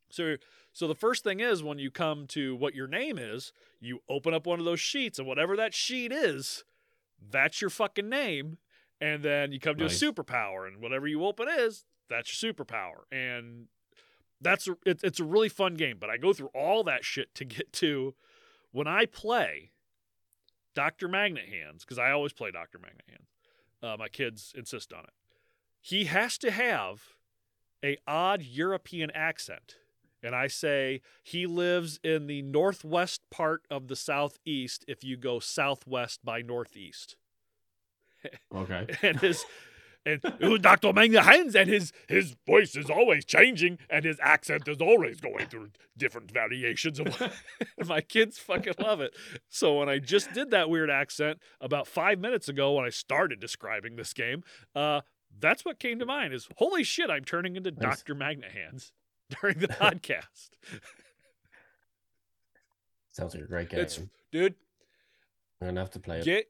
[0.09, 0.35] So
[0.73, 4.33] so the first thing is when you come to what your name is, you open
[4.33, 6.65] up one of those sheets and whatever that sheet is,
[7.31, 8.57] that's your fucking name.
[8.99, 13.03] And then you come to a superpower and whatever you open is, that's your superpower.
[13.11, 13.67] And
[14.41, 17.33] that's a, it, it's a really fun game, but I go through all that shit
[17.35, 18.13] to get to
[18.71, 19.71] when I play
[20.75, 21.07] Dr.
[21.07, 22.79] Magnet Hands because I always play Dr.
[22.79, 23.29] Magnet Hands.
[23.81, 25.13] Uh, my kids insist on it.
[25.79, 27.01] He has to have
[27.83, 29.75] a odd European accent
[30.25, 35.39] and I say he lives in the northwest part of the southeast if you go
[35.39, 37.15] southwest by northeast.
[38.53, 38.87] Okay.
[39.01, 39.45] and his
[40.05, 40.93] and it was Dr.
[40.93, 45.47] Magnet Hands, and his his voice is always changing, and his accent is always going
[45.47, 47.33] through different variations of.
[47.87, 49.15] my kids fucking love it.
[49.49, 53.39] So when I just did that weird accent about five minutes ago, when I started
[53.39, 54.43] describing this game,
[54.75, 55.01] uh,
[55.39, 56.33] that's what came to mind.
[56.33, 57.97] Is holy shit, I'm turning into nice.
[57.97, 58.13] Dr.
[58.13, 58.91] Magnet Hands.
[59.41, 60.49] during the podcast.
[63.11, 63.79] Sounds like a great game.
[63.79, 63.99] It's,
[64.31, 64.55] dude.
[65.61, 66.25] I'm gonna have to play it.
[66.25, 66.47] Get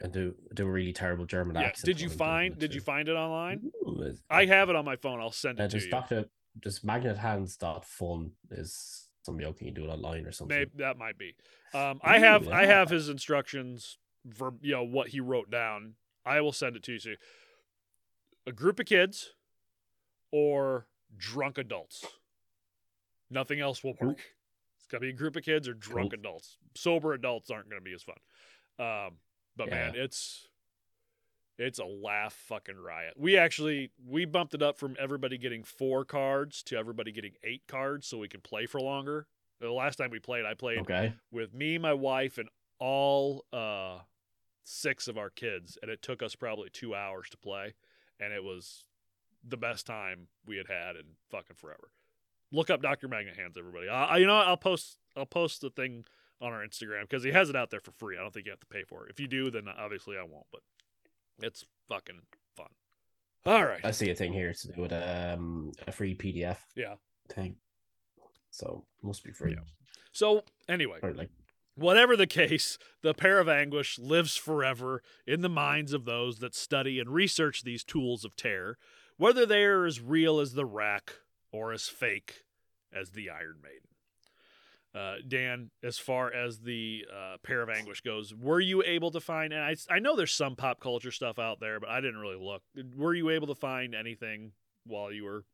[0.00, 1.62] and do do a really terrible German yeah.
[1.62, 1.86] accent.
[1.86, 3.70] Did you find Did you find it online?
[3.86, 5.20] Ooh, I have it on my phone.
[5.20, 5.90] I'll send it uh, to just you.
[5.90, 6.24] Doctor,
[6.62, 10.56] just magnethands.fun is some joke you can do it online or something.
[10.56, 11.34] Maybe that might be.
[11.72, 12.56] Um, I have yeah.
[12.56, 13.98] I have his instructions
[14.34, 15.94] for you know what he wrote down.
[16.26, 16.98] I will send it to you.
[16.98, 17.10] So
[18.46, 19.30] a group of kids
[20.32, 20.86] or
[21.18, 22.04] drunk adults.
[23.30, 24.20] Nothing else will work.
[24.76, 26.20] It's got to be a group of kids or drunk cool.
[26.20, 26.58] adults.
[26.76, 28.16] Sober adults aren't going to be as fun.
[28.78, 29.14] Um,
[29.56, 29.74] but yeah.
[29.74, 30.48] man, it's
[31.58, 33.14] it's a laugh fucking riot.
[33.16, 37.62] We actually we bumped it up from everybody getting four cards to everybody getting eight
[37.68, 39.26] cards so we can play for longer.
[39.60, 41.14] The last time we played, I played okay.
[41.30, 42.48] with me, my wife, and
[42.78, 43.98] all uh,
[44.64, 47.74] six of our kids, and it took us probably two hours to play,
[48.20, 48.84] and it was
[49.46, 51.90] the best time we had had in fucking forever.
[52.52, 53.08] Look up Dr.
[53.08, 53.88] Magnet Hands, everybody.
[53.88, 56.04] I, you know, I'll post I'll post the thing
[56.40, 58.16] on our Instagram because he has it out there for free.
[58.16, 59.10] I don't think you have to pay for it.
[59.10, 60.46] If you do, then obviously I won't.
[60.52, 60.60] But
[61.40, 62.20] it's fucking
[62.56, 62.68] fun.
[63.46, 63.80] All right.
[63.84, 66.58] I see a thing here to do with um, a free PDF.
[66.76, 66.94] Yeah.
[67.28, 67.56] Thing.
[68.50, 69.52] So must be free.
[69.52, 69.64] Yeah.
[70.12, 71.30] So anyway, like
[71.76, 76.54] Whatever the case, the pear of anguish lives forever in the minds of those that
[76.54, 78.78] study and research these tools of terror
[79.16, 81.14] whether they are as real as the rack
[81.52, 82.44] or as fake
[82.92, 83.80] as the Iron Maiden.
[84.94, 89.20] Uh, Dan, as far as the uh, pear of anguish goes, were you able to
[89.20, 89.52] find?
[89.52, 92.38] And I, I know there's some pop culture stuff out there, but I didn't really
[92.38, 92.62] look.
[92.96, 94.52] Were you able to find anything
[94.86, 95.44] while you were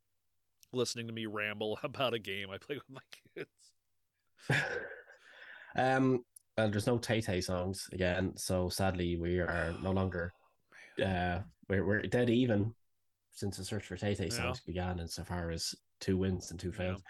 [0.73, 3.01] listening to me ramble about a game I play with my
[3.35, 4.61] kids?
[5.77, 6.23] um,
[6.59, 10.35] well, there's no Tay Tay songs again, so sadly we are no longer.
[11.01, 12.75] Oh, uh, we're we're dead even
[13.41, 14.73] since the search for Tay Tay songs yeah.
[14.73, 17.03] began, insofar as two wins and two fails.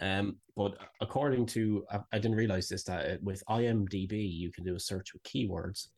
[0.00, 0.18] Yeah.
[0.18, 4.74] Um, but according to, I, I didn't realize this that with IMDb you can do
[4.74, 5.88] a search with keywords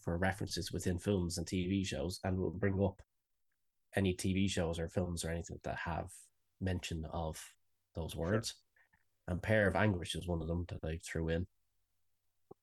[0.00, 3.00] for references within films and TV shows, and will bring up
[3.96, 6.10] any TV shows or films or anything that have
[6.60, 7.40] mention of
[7.94, 8.48] those words.
[8.48, 8.56] Sure.
[9.32, 11.46] And pear of anguish is one of them that I threw in.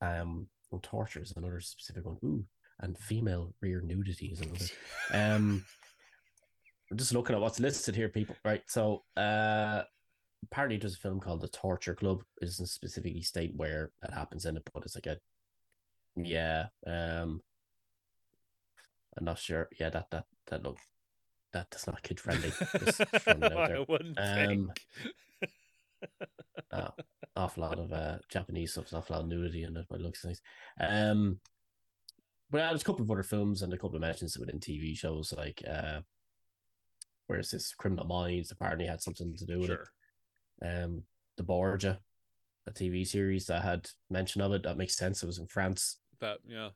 [0.01, 2.17] Um, and torture is another specific one.
[2.23, 2.45] Ooh,
[2.81, 4.65] and female rear nudity is another.
[5.13, 5.65] um,
[6.91, 8.35] I'm just looking at what's listed here, people.
[8.43, 9.83] Right, so uh,
[10.43, 12.21] apparently there's a film called The Torture Club.
[12.41, 15.17] It doesn't specifically state where that happens in it, but it's like a
[16.17, 16.65] yeah.
[16.85, 17.41] Um,
[19.17, 19.69] I'm not sure.
[19.79, 20.77] Yeah, that that that look
[21.53, 22.51] that that's not kid friendly.
[23.27, 25.49] I wouldn't um, think.
[26.71, 26.89] uh,
[27.37, 30.41] awful lot of uh, Japanese stuff, awful lot of nudity and it, it looks nice.
[30.77, 31.39] Um,
[32.49, 35.33] but there's a couple of other films and a couple of mentions within TV shows
[35.37, 36.01] like uh,
[37.31, 39.87] where's this Criminal Minds apparently had something to do with sure.
[40.61, 40.83] it.
[40.83, 41.03] Um,
[41.37, 41.99] the Borgia,
[42.67, 44.63] a TV series that had mention of it.
[44.63, 45.23] That makes sense.
[45.23, 45.99] It was in France.
[46.19, 46.69] That yeah,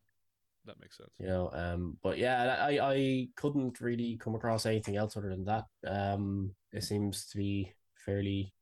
[0.65, 1.11] that makes sense.
[1.19, 5.43] You know, um, but yeah, I I couldn't really come across anything else other than
[5.43, 5.65] that.
[5.85, 7.73] Um, it seems to be
[8.05, 8.53] fairly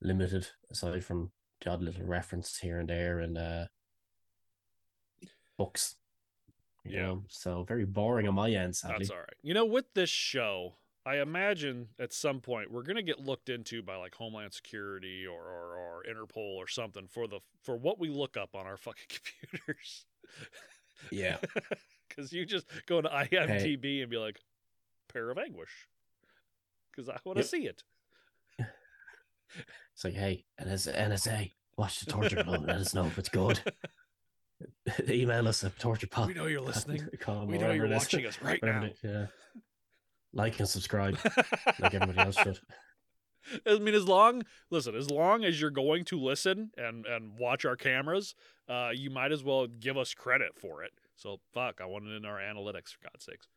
[0.00, 3.64] limited aside from the odd little reference here and there and uh
[5.58, 5.96] books.
[6.84, 7.02] yeah.
[7.02, 7.24] Know?
[7.28, 8.98] So very boring on my end, sadly.
[9.00, 9.36] That's all right.
[9.42, 10.74] You know, with this show,
[11.04, 15.40] I imagine at some point we're gonna get looked into by like Homeland Security or,
[15.40, 19.08] or, or Interpol or something for the for what we look up on our fucking
[19.08, 20.06] computers.
[21.10, 21.38] Yeah.
[22.14, 24.00] Because you just go to IMDb hey.
[24.02, 24.38] and be like,
[25.10, 25.88] pear of anguish.
[26.90, 27.50] Because I want to yep.
[27.50, 27.82] see it.
[29.94, 32.66] It's like, hey, NSA, NSA watch the torture film.
[32.66, 33.60] Let us know if it's good.
[35.08, 36.28] Email us at torture pod.
[36.28, 37.08] We know you're listening.
[37.46, 38.88] we know you're watching us right now.
[39.02, 39.26] yeah.
[40.34, 41.18] Like and subscribe,
[41.78, 42.58] like everybody else should.
[43.66, 47.64] I mean, as long listen, as long as you're going to listen and and watch
[47.64, 48.34] our cameras,
[48.68, 50.92] uh, you might as well give us credit for it.
[51.16, 53.48] So fuck, I want it in our analytics for God's sakes.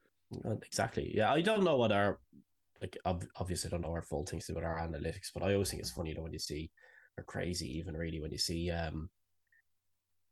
[0.63, 1.11] Exactly.
[1.15, 2.19] Yeah, I don't know what our
[2.81, 5.69] like ob- obviously I don't know our full things about our analytics, but I always
[5.69, 6.71] think it's funny though when you see
[7.17, 9.09] or crazy even really when you see um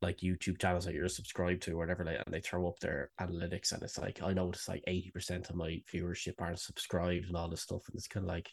[0.03, 3.09] like YouTube channels that you're subscribed to or whatever, like, and they throw up their
[3.19, 7.35] analytics, and it's like I notice like eighty percent of my viewership aren't subscribed and
[7.35, 8.49] all this stuff, and it's kind of like,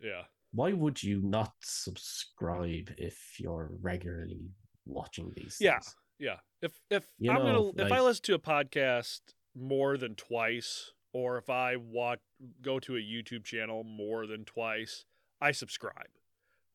[0.00, 0.22] yeah,
[0.52, 4.50] why would you not subscribe if you're regularly
[4.84, 5.56] watching these?
[5.60, 5.96] Yeah, things?
[6.18, 6.36] yeah.
[6.60, 9.20] If if you I'm know, gonna like, if I listen to a podcast
[9.54, 12.20] more than twice, or if I watch
[12.60, 15.04] go to a YouTube channel more than twice,
[15.40, 16.10] I subscribe.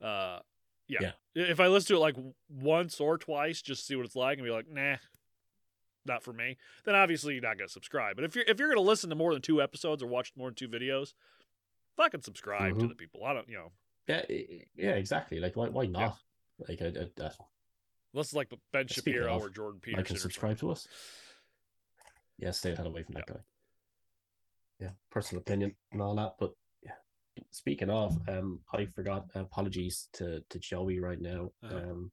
[0.02, 0.40] Uh,
[0.88, 1.12] yeah.
[1.36, 1.44] yeah.
[1.44, 2.16] If I listen to it like
[2.50, 4.96] once or twice, just see what it's like, and be like, nah,
[6.06, 6.58] not for me.
[6.86, 8.16] Then obviously you're not gonna subscribe.
[8.16, 10.50] But if you're if you're gonna listen to more than two episodes or watch more
[10.50, 11.14] than two videos,
[11.96, 12.82] fucking subscribe mm-hmm.
[12.82, 13.24] to the people.
[13.26, 13.72] I don't, you know.
[14.08, 14.22] Yeah,
[14.76, 15.40] yeah, exactly.
[15.40, 16.18] Like, why, why not?
[16.60, 16.66] Yeah.
[16.70, 17.32] Like, I, I, I,
[18.14, 20.00] Let's like Ben Shapiro of, or Jordan Peterson.
[20.00, 20.88] I can subscribe to us.
[22.40, 23.40] Yeah, stay the hell away from that guy
[24.80, 26.36] yeah, personal opinion and all that.
[26.40, 26.56] But yeah,
[27.52, 29.26] speaking of, um, I forgot.
[29.36, 31.52] Apologies to to Joey right now.
[31.64, 32.12] Um,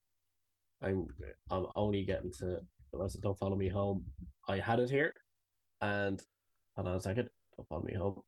[0.83, 1.07] I'm
[1.51, 2.61] I'm only getting to.
[3.21, 4.05] Don't follow me home.
[4.49, 5.15] I had it here,
[5.81, 6.23] and
[6.77, 7.29] hold on a second.
[7.57, 8.21] Don't follow me home,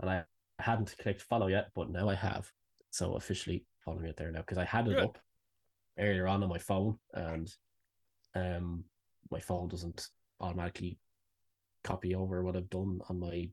[0.00, 0.24] and I
[0.58, 2.50] hadn't clicked follow yet, but now I have.
[2.90, 5.04] So officially following it there now because I had it Good.
[5.04, 5.18] up
[5.98, 7.52] earlier on on my phone, and
[8.34, 8.84] um,
[9.30, 10.08] my phone doesn't
[10.40, 10.98] automatically
[11.84, 13.48] copy over what I've done on my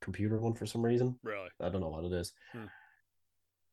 [0.00, 1.18] computer one for some reason.
[1.22, 1.48] Really?
[1.60, 2.32] I don't know what it is.
[2.52, 2.66] Hmm.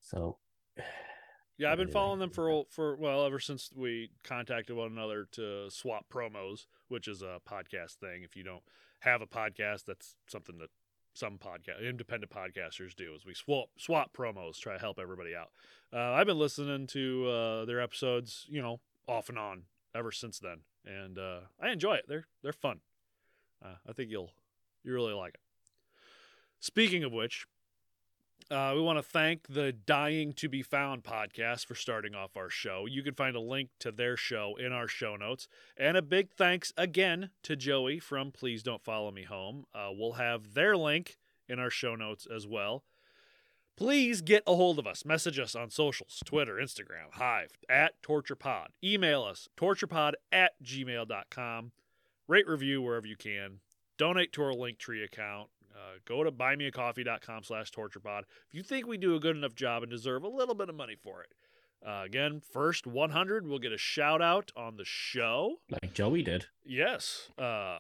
[0.02, 0.38] So
[1.58, 5.70] yeah, I've been following them for for well ever since we contacted one another to
[5.70, 8.24] swap promos, which is a podcast thing.
[8.24, 8.64] If you don't
[9.02, 10.70] have a podcast, that's something that
[11.14, 13.14] some podcast independent podcasters do.
[13.16, 15.50] Is we swap swap promos, try to help everybody out.
[15.92, 19.64] Uh, I've been listening to uh, their episodes, you know, off and on
[19.96, 22.06] ever since then, and uh, I enjoy it.
[22.08, 22.82] They're they're fun.
[23.64, 24.32] Uh, I think you'll
[24.84, 25.40] you really like it.
[26.60, 27.46] Speaking of which,
[28.50, 32.50] uh, we want to thank the Dying to Be Found podcast for starting off our
[32.50, 32.86] show.
[32.90, 35.48] You can find a link to their show in our show notes.
[35.76, 39.66] And a big thanks again to Joey from Please Don't Follow Me Home.
[39.76, 41.18] Uh, we'll have their link
[41.50, 42.84] in our show notes as well.
[43.76, 45.06] Please get a hold of us.
[45.06, 48.68] Message us on socials Twitter, Instagram, Hive, at TorturePod.
[48.84, 51.72] Email us, torturepod at gmail.com.
[52.28, 53.60] Rate, review wherever you can.
[53.98, 58.98] Donate to our Linktree account uh, go to buymeacoffee.com slash torturepod if you think we
[58.98, 61.30] do a good enough job and deserve a little bit of money for it.
[61.86, 65.58] Uh, again, first 100 will get a shout out on the show.
[65.70, 66.46] Like Joey did.
[66.66, 67.30] Yes.
[67.38, 67.80] Uh,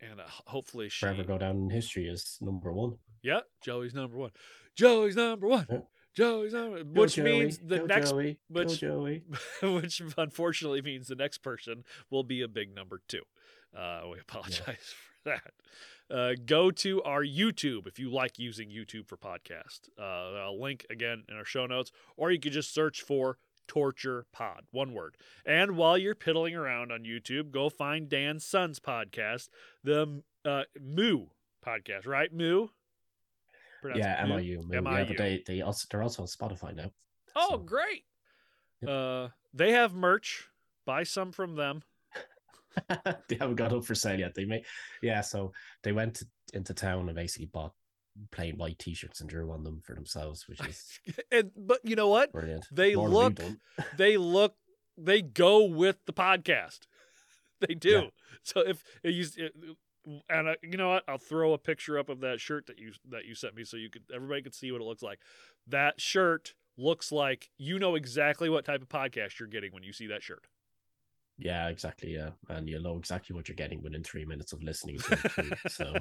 [0.00, 1.04] and uh, hopefully she...
[1.04, 2.96] Forever go down in history as number one.
[3.22, 4.30] Yeah, Joey's number one.
[4.74, 5.66] Joey's number one.
[5.70, 5.78] Yeah.
[6.14, 6.94] Joey's number one.
[6.94, 7.24] Which Joey.
[7.24, 8.10] means the go next...
[8.10, 8.38] Joey.
[8.48, 8.82] Which,
[9.62, 13.22] which unfortunately means the next person will be a big number two.
[13.76, 14.94] Uh, we apologize
[15.30, 15.52] that.
[16.10, 19.88] Uh, go to our YouTube if you like using YouTube for podcast.
[19.98, 24.26] Uh, I'll link again in our show notes, or you could just search for Torture
[24.32, 25.16] Pod, one word.
[25.46, 29.48] And while you're piddling around on YouTube, go find Dan's son's podcast,
[29.82, 31.26] the uh, Moo
[31.64, 32.32] podcast, right?
[32.32, 32.68] Moo.
[33.94, 34.62] Yeah, MIU.
[34.62, 34.80] Moo.
[34.80, 34.98] MIU.
[34.98, 36.90] Yeah, but they they also they're also on Spotify now.
[37.36, 37.58] Oh, so.
[37.58, 38.04] great!
[38.80, 38.90] Yep.
[38.90, 40.48] Uh, they have merch.
[40.86, 41.82] Buy some from them.
[43.28, 44.34] they haven't got up for sale yet.
[44.34, 44.62] They may,
[45.02, 45.20] yeah.
[45.20, 45.52] So
[45.82, 47.72] they went to, into town and basically bought
[48.30, 51.00] plain white T-shirts and drew on them for themselves, which is.
[51.32, 52.32] and but you know what?
[52.32, 52.66] Brilliant.
[52.70, 53.40] They More look.
[53.96, 54.54] they look.
[54.96, 56.80] They go with the podcast.
[57.66, 57.90] They do.
[57.90, 58.08] Yeah.
[58.42, 61.04] So if you uh, and I, you know what?
[61.08, 63.76] I'll throw a picture up of that shirt that you that you sent me so
[63.76, 65.20] you could everybody could see what it looks like.
[65.66, 69.92] That shirt looks like you know exactly what type of podcast you're getting when you
[69.92, 70.46] see that shirt.
[71.38, 72.14] Yeah, exactly.
[72.14, 75.72] Yeah, and you know exactly what you're getting within three minutes of listening to it.
[75.72, 75.94] So,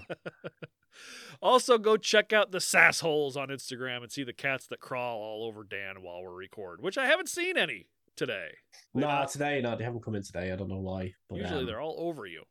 [1.41, 5.45] also go check out the sassholes on Instagram and see the cats that crawl all
[5.47, 8.49] over Dan while we're recording, which I haven't seen any today.
[8.93, 10.51] No, nah, today, no, they haven't come in today.
[10.51, 11.13] I don't know why.
[11.29, 12.43] But, usually um, they're all over you.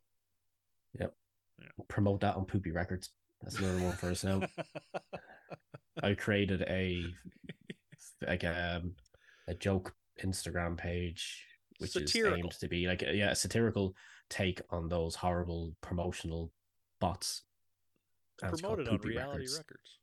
[0.98, 1.14] Yep.
[1.60, 1.84] Yeah.
[1.86, 3.10] Promote that on Poopy Records.
[3.42, 4.42] That's another one for us now.
[6.02, 7.04] I created a
[8.26, 8.94] like um,
[9.46, 11.44] a joke Instagram page
[11.82, 12.38] which satirical.
[12.38, 13.94] is aimed to be like a, yeah, a satirical
[14.28, 16.50] take on those horrible promotional
[17.00, 17.42] bots.
[18.38, 19.58] Promoted on reality records.
[19.58, 19.98] records.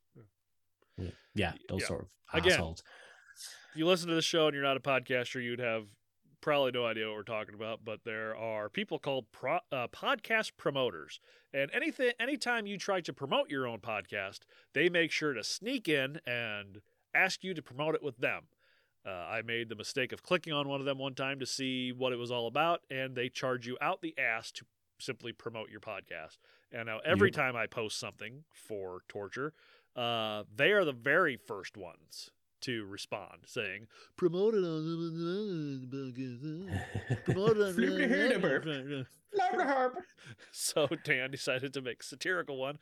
[0.96, 1.10] Yeah.
[1.34, 1.86] yeah, those yeah.
[1.86, 2.82] sort of Again, assholes.
[3.72, 5.86] If you listen to the show and you're not a podcaster, you'd have
[6.40, 10.52] probably no idea what we're talking about, but there are people called pro, uh, podcast
[10.56, 11.20] promoters.
[11.52, 14.40] And anything, anytime you try to promote your own podcast,
[14.72, 16.80] they make sure to sneak in and
[17.14, 18.44] ask you to promote it with them.
[19.06, 21.90] Uh, I made the mistake of clicking on one of them one time to see
[21.92, 24.64] what it was all about, and they charge you out the ass to
[24.98, 26.36] simply promote your podcast.
[26.70, 29.54] And now every time I post something for torture,
[29.96, 32.30] uh, they are the very first ones
[32.62, 35.88] to respond, saying, "Promote it on
[37.24, 39.06] promote it on."
[40.52, 42.78] so Dan decided to make a satirical one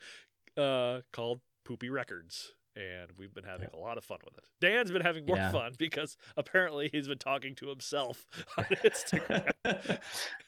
[0.57, 4.43] uh, called "Poopy Records." And we've been having a lot of fun with it.
[4.61, 5.51] Dan's been having more yeah.
[5.51, 8.25] fun because apparently he's been talking to himself
[8.57, 9.99] on Instagram.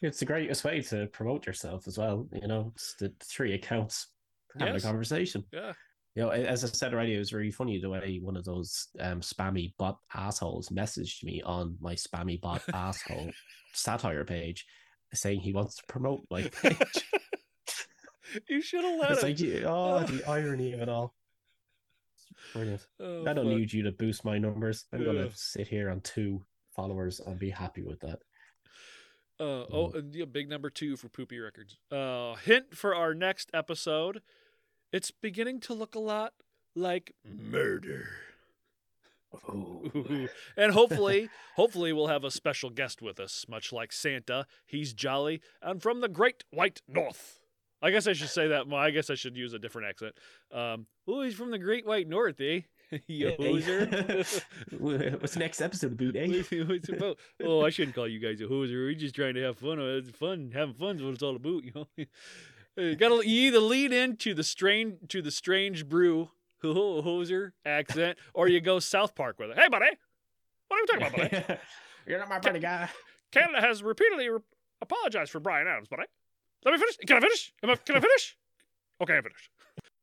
[0.02, 2.28] it's the greatest way to promote yourself as well.
[2.34, 4.08] You know, it's the three accounts
[4.58, 4.84] having yes.
[4.84, 5.44] a conversation.
[5.52, 5.74] Yeah.
[6.16, 8.88] You know, as I said already, it was really funny the way one of those
[9.00, 13.32] um, spammy bot assholes messaged me on my spammy bot asshole
[13.74, 14.66] satire page
[15.14, 16.78] saying he wants to promote my page.
[18.50, 19.54] you should have let it's him.
[19.54, 21.14] like, oh, the irony of it all.
[22.54, 22.88] Brilliant.
[23.00, 23.58] Oh, I don't fuck.
[23.58, 24.86] need you to boost my numbers.
[24.94, 25.06] I'm yeah.
[25.06, 26.44] gonna sit here on two
[26.76, 28.20] followers and be happy with that.
[29.40, 31.78] Uh, oh, and yeah, big number two for Poopy Records.
[31.92, 34.22] Uh, hint for our next episode:
[34.92, 36.34] it's beginning to look a lot
[36.76, 38.10] like murder.
[39.50, 40.28] Ooh.
[40.58, 44.46] and hopefully, hopefully we'll have a special guest with us, much like Santa.
[44.66, 47.41] He's jolly and from the Great White North.
[47.82, 48.68] I guess I should say that.
[48.68, 50.16] Well, I guess I should use a different accent.
[50.52, 52.62] Um, oh, he's from the Great White North, eh?
[53.08, 54.44] you hoser.
[55.22, 56.44] What's the next episode about, eh?
[56.64, 57.18] What's about?
[57.44, 58.74] Oh, I shouldn't call you guys a hoser.
[58.74, 59.80] We're just trying to have fun.
[59.80, 60.52] It's fun.
[60.54, 61.88] Having fun is what it's all about, you know.
[62.78, 66.30] you gotta you either lead into the strange to the strange brew
[66.64, 69.58] hoser accent, or you go South Park with it.
[69.58, 69.90] Hey, buddy,
[70.68, 71.60] what are you talking about, buddy?
[72.06, 72.90] You're not my buddy guy.
[73.32, 74.40] Canada has repeatedly re-
[74.82, 76.04] apologized for Bryan Adams, buddy.
[76.66, 76.98] Let me finish.
[77.06, 77.54] Can I finish?
[77.64, 78.38] I, can I finish?
[79.02, 79.50] Okay, I finished.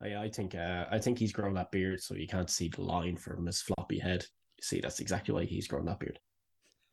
[0.02, 2.82] I, I think uh, I think he's grown that beard, so you can't see the
[2.82, 4.24] line from his floppy head.
[4.56, 6.18] You see, that's exactly why he's grown that beard.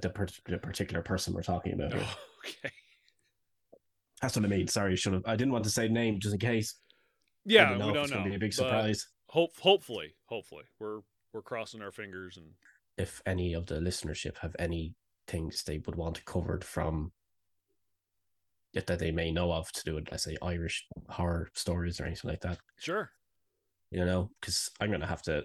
[0.00, 2.72] the, per- the particular person we're talking about okay.
[4.20, 4.68] That's what I mean.
[4.68, 5.22] Sorry, should have.
[5.26, 6.76] I didn't want to say name just in case.
[7.44, 8.18] Yeah, don't we don't it's know.
[8.18, 9.08] Going to be a big surprise.
[9.26, 11.00] Hope, hopefully, hopefully, we're
[11.32, 12.46] we're crossing our fingers and.
[12.98, 14.94] If any of the listenership have any
[15.26, 17.12] things they would want covered from
[18.74, 22.30] that they may know of to do with, let's say, Irish horror stories or anything
[22.30, 22.58] like that.
[22.78, 23.10] Sure.
[23.90, 25.44] You know, because I'm going to have to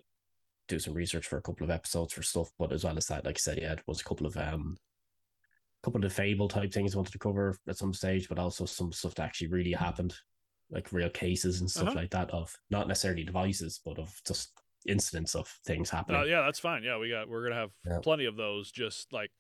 [0.68, 2.50] do some research for a couple of episodes for stuff.
[2.58, 4.78] But as well as that, like I said, yeah, it was a couple of um,
[5.84, 8.92] couple of fable type things I wanted to cover at some stage, but also some
[8.92, 10.16] stuff that actually really happened,
[10.72, 11.96] like real cases and stuff uh-huh.
[11.96, 14.52] like that of not necessarily devices, but of just
[14.88, 16.22] incidents of things happening.
[16.22, 16.84] Uh, yeah, that's fine.
[16.84, 18.00] Yeah, we got we're gonna have yeah.
[18.02, 18.72] plenty of those.
[18.72, 19.32] Just like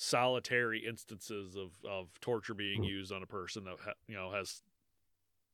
[0.00, 2.88] solitary instances of, of torture being mm.
[2.88, 4.62] used on a person that ha, you know has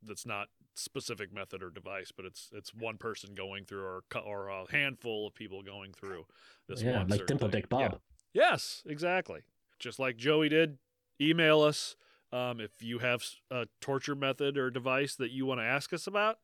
[0.07, 4.49] that's not specific method or device, but it's it's one person going through or or
[4.49, 6.27] a handful of people going through
[6.69, 6.83] this.
[6.83, 7.81] Yeah, like Dimple Dick Bob.
[7.81, 7.99] Yeah.
[8.35, 9.41] Yes, exactly.
[9.79, 10.79] Just like Joey did.
[11.21, 11.97] Email us.
[12.33, 16.09] Um, if you have a torture method or device that you want to ask us
[16.09, 16.39] about,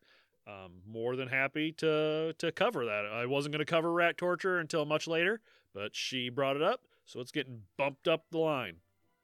[0.46, 3.04] um, more than happy to to cover that.
[3.06, 5.40] I wasn't going to cover rat torture until much later,
[5.74, 8.76] but she brought it up, so it's getting bumped up the line.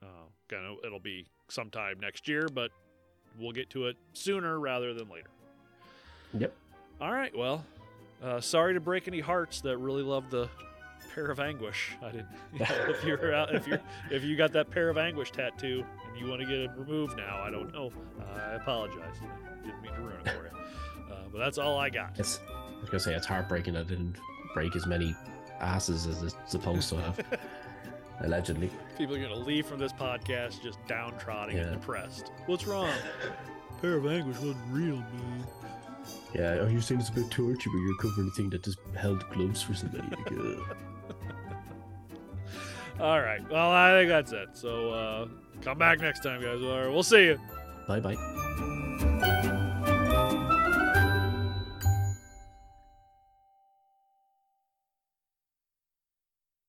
[0.03, 0.07] Uh,
[0.49, 2.73] kind of, it'll be sometime next year, but
[3.39, 5.29] we'll get to it sooner rather than later.
[6.35, 6.53] Yep.
[7.01, 7.37] All right.
[7.37, 7.65] Well,
[8.25, 10.49] uh, sorry to break any hearts that really love the
[11.15, 11.93] pear of anguish.
[12.03, 12.27] I didn't.
[12.53, 13.79] You know, if you're out, if you
[14.11, 17.17] if you got that pear of anguish tattoo and you want to get it removed
[17.17, 17.93] now, I don't know.
[18.19, 19.15] Uh, I apologize.
[19.65, 21.13] Didn't mean to ruin it for you.
[21.13, 22.19] Uh, but that's all I got.
[22.19, 24.17] It's, I was gonna say it's heartbreaking that it didn't
[24.55, 25.15] break as many
[25.61, 27.21] asses as it's supposed to have.
[28.21, 28.71] allegedly.
[28.99, 31.63] People are gonna leave from this podcast just downtrodden yeah.
[31.65, 32.33] and depressed.
[32.47, 32.91] What's wrong?
[33.81, 35.47] pear of anguish wasn't real, man.
[36.35, 39.29] Yeah, oh, you're saying it's about torture, but you're covering a thing that just held
[39.31, 40.09] gloves for somebody.
[40.09, 40.63] Like, uh...
[43.03, 43.43] All right.
[43.51, 44.49] Well, I think that's it.
[44.55, 45.27] So uh,
[45.63, 46.61] come back next time, guys.
[46.61, 47.41] We'll see you.
[47.87, 49.23] Bye bye.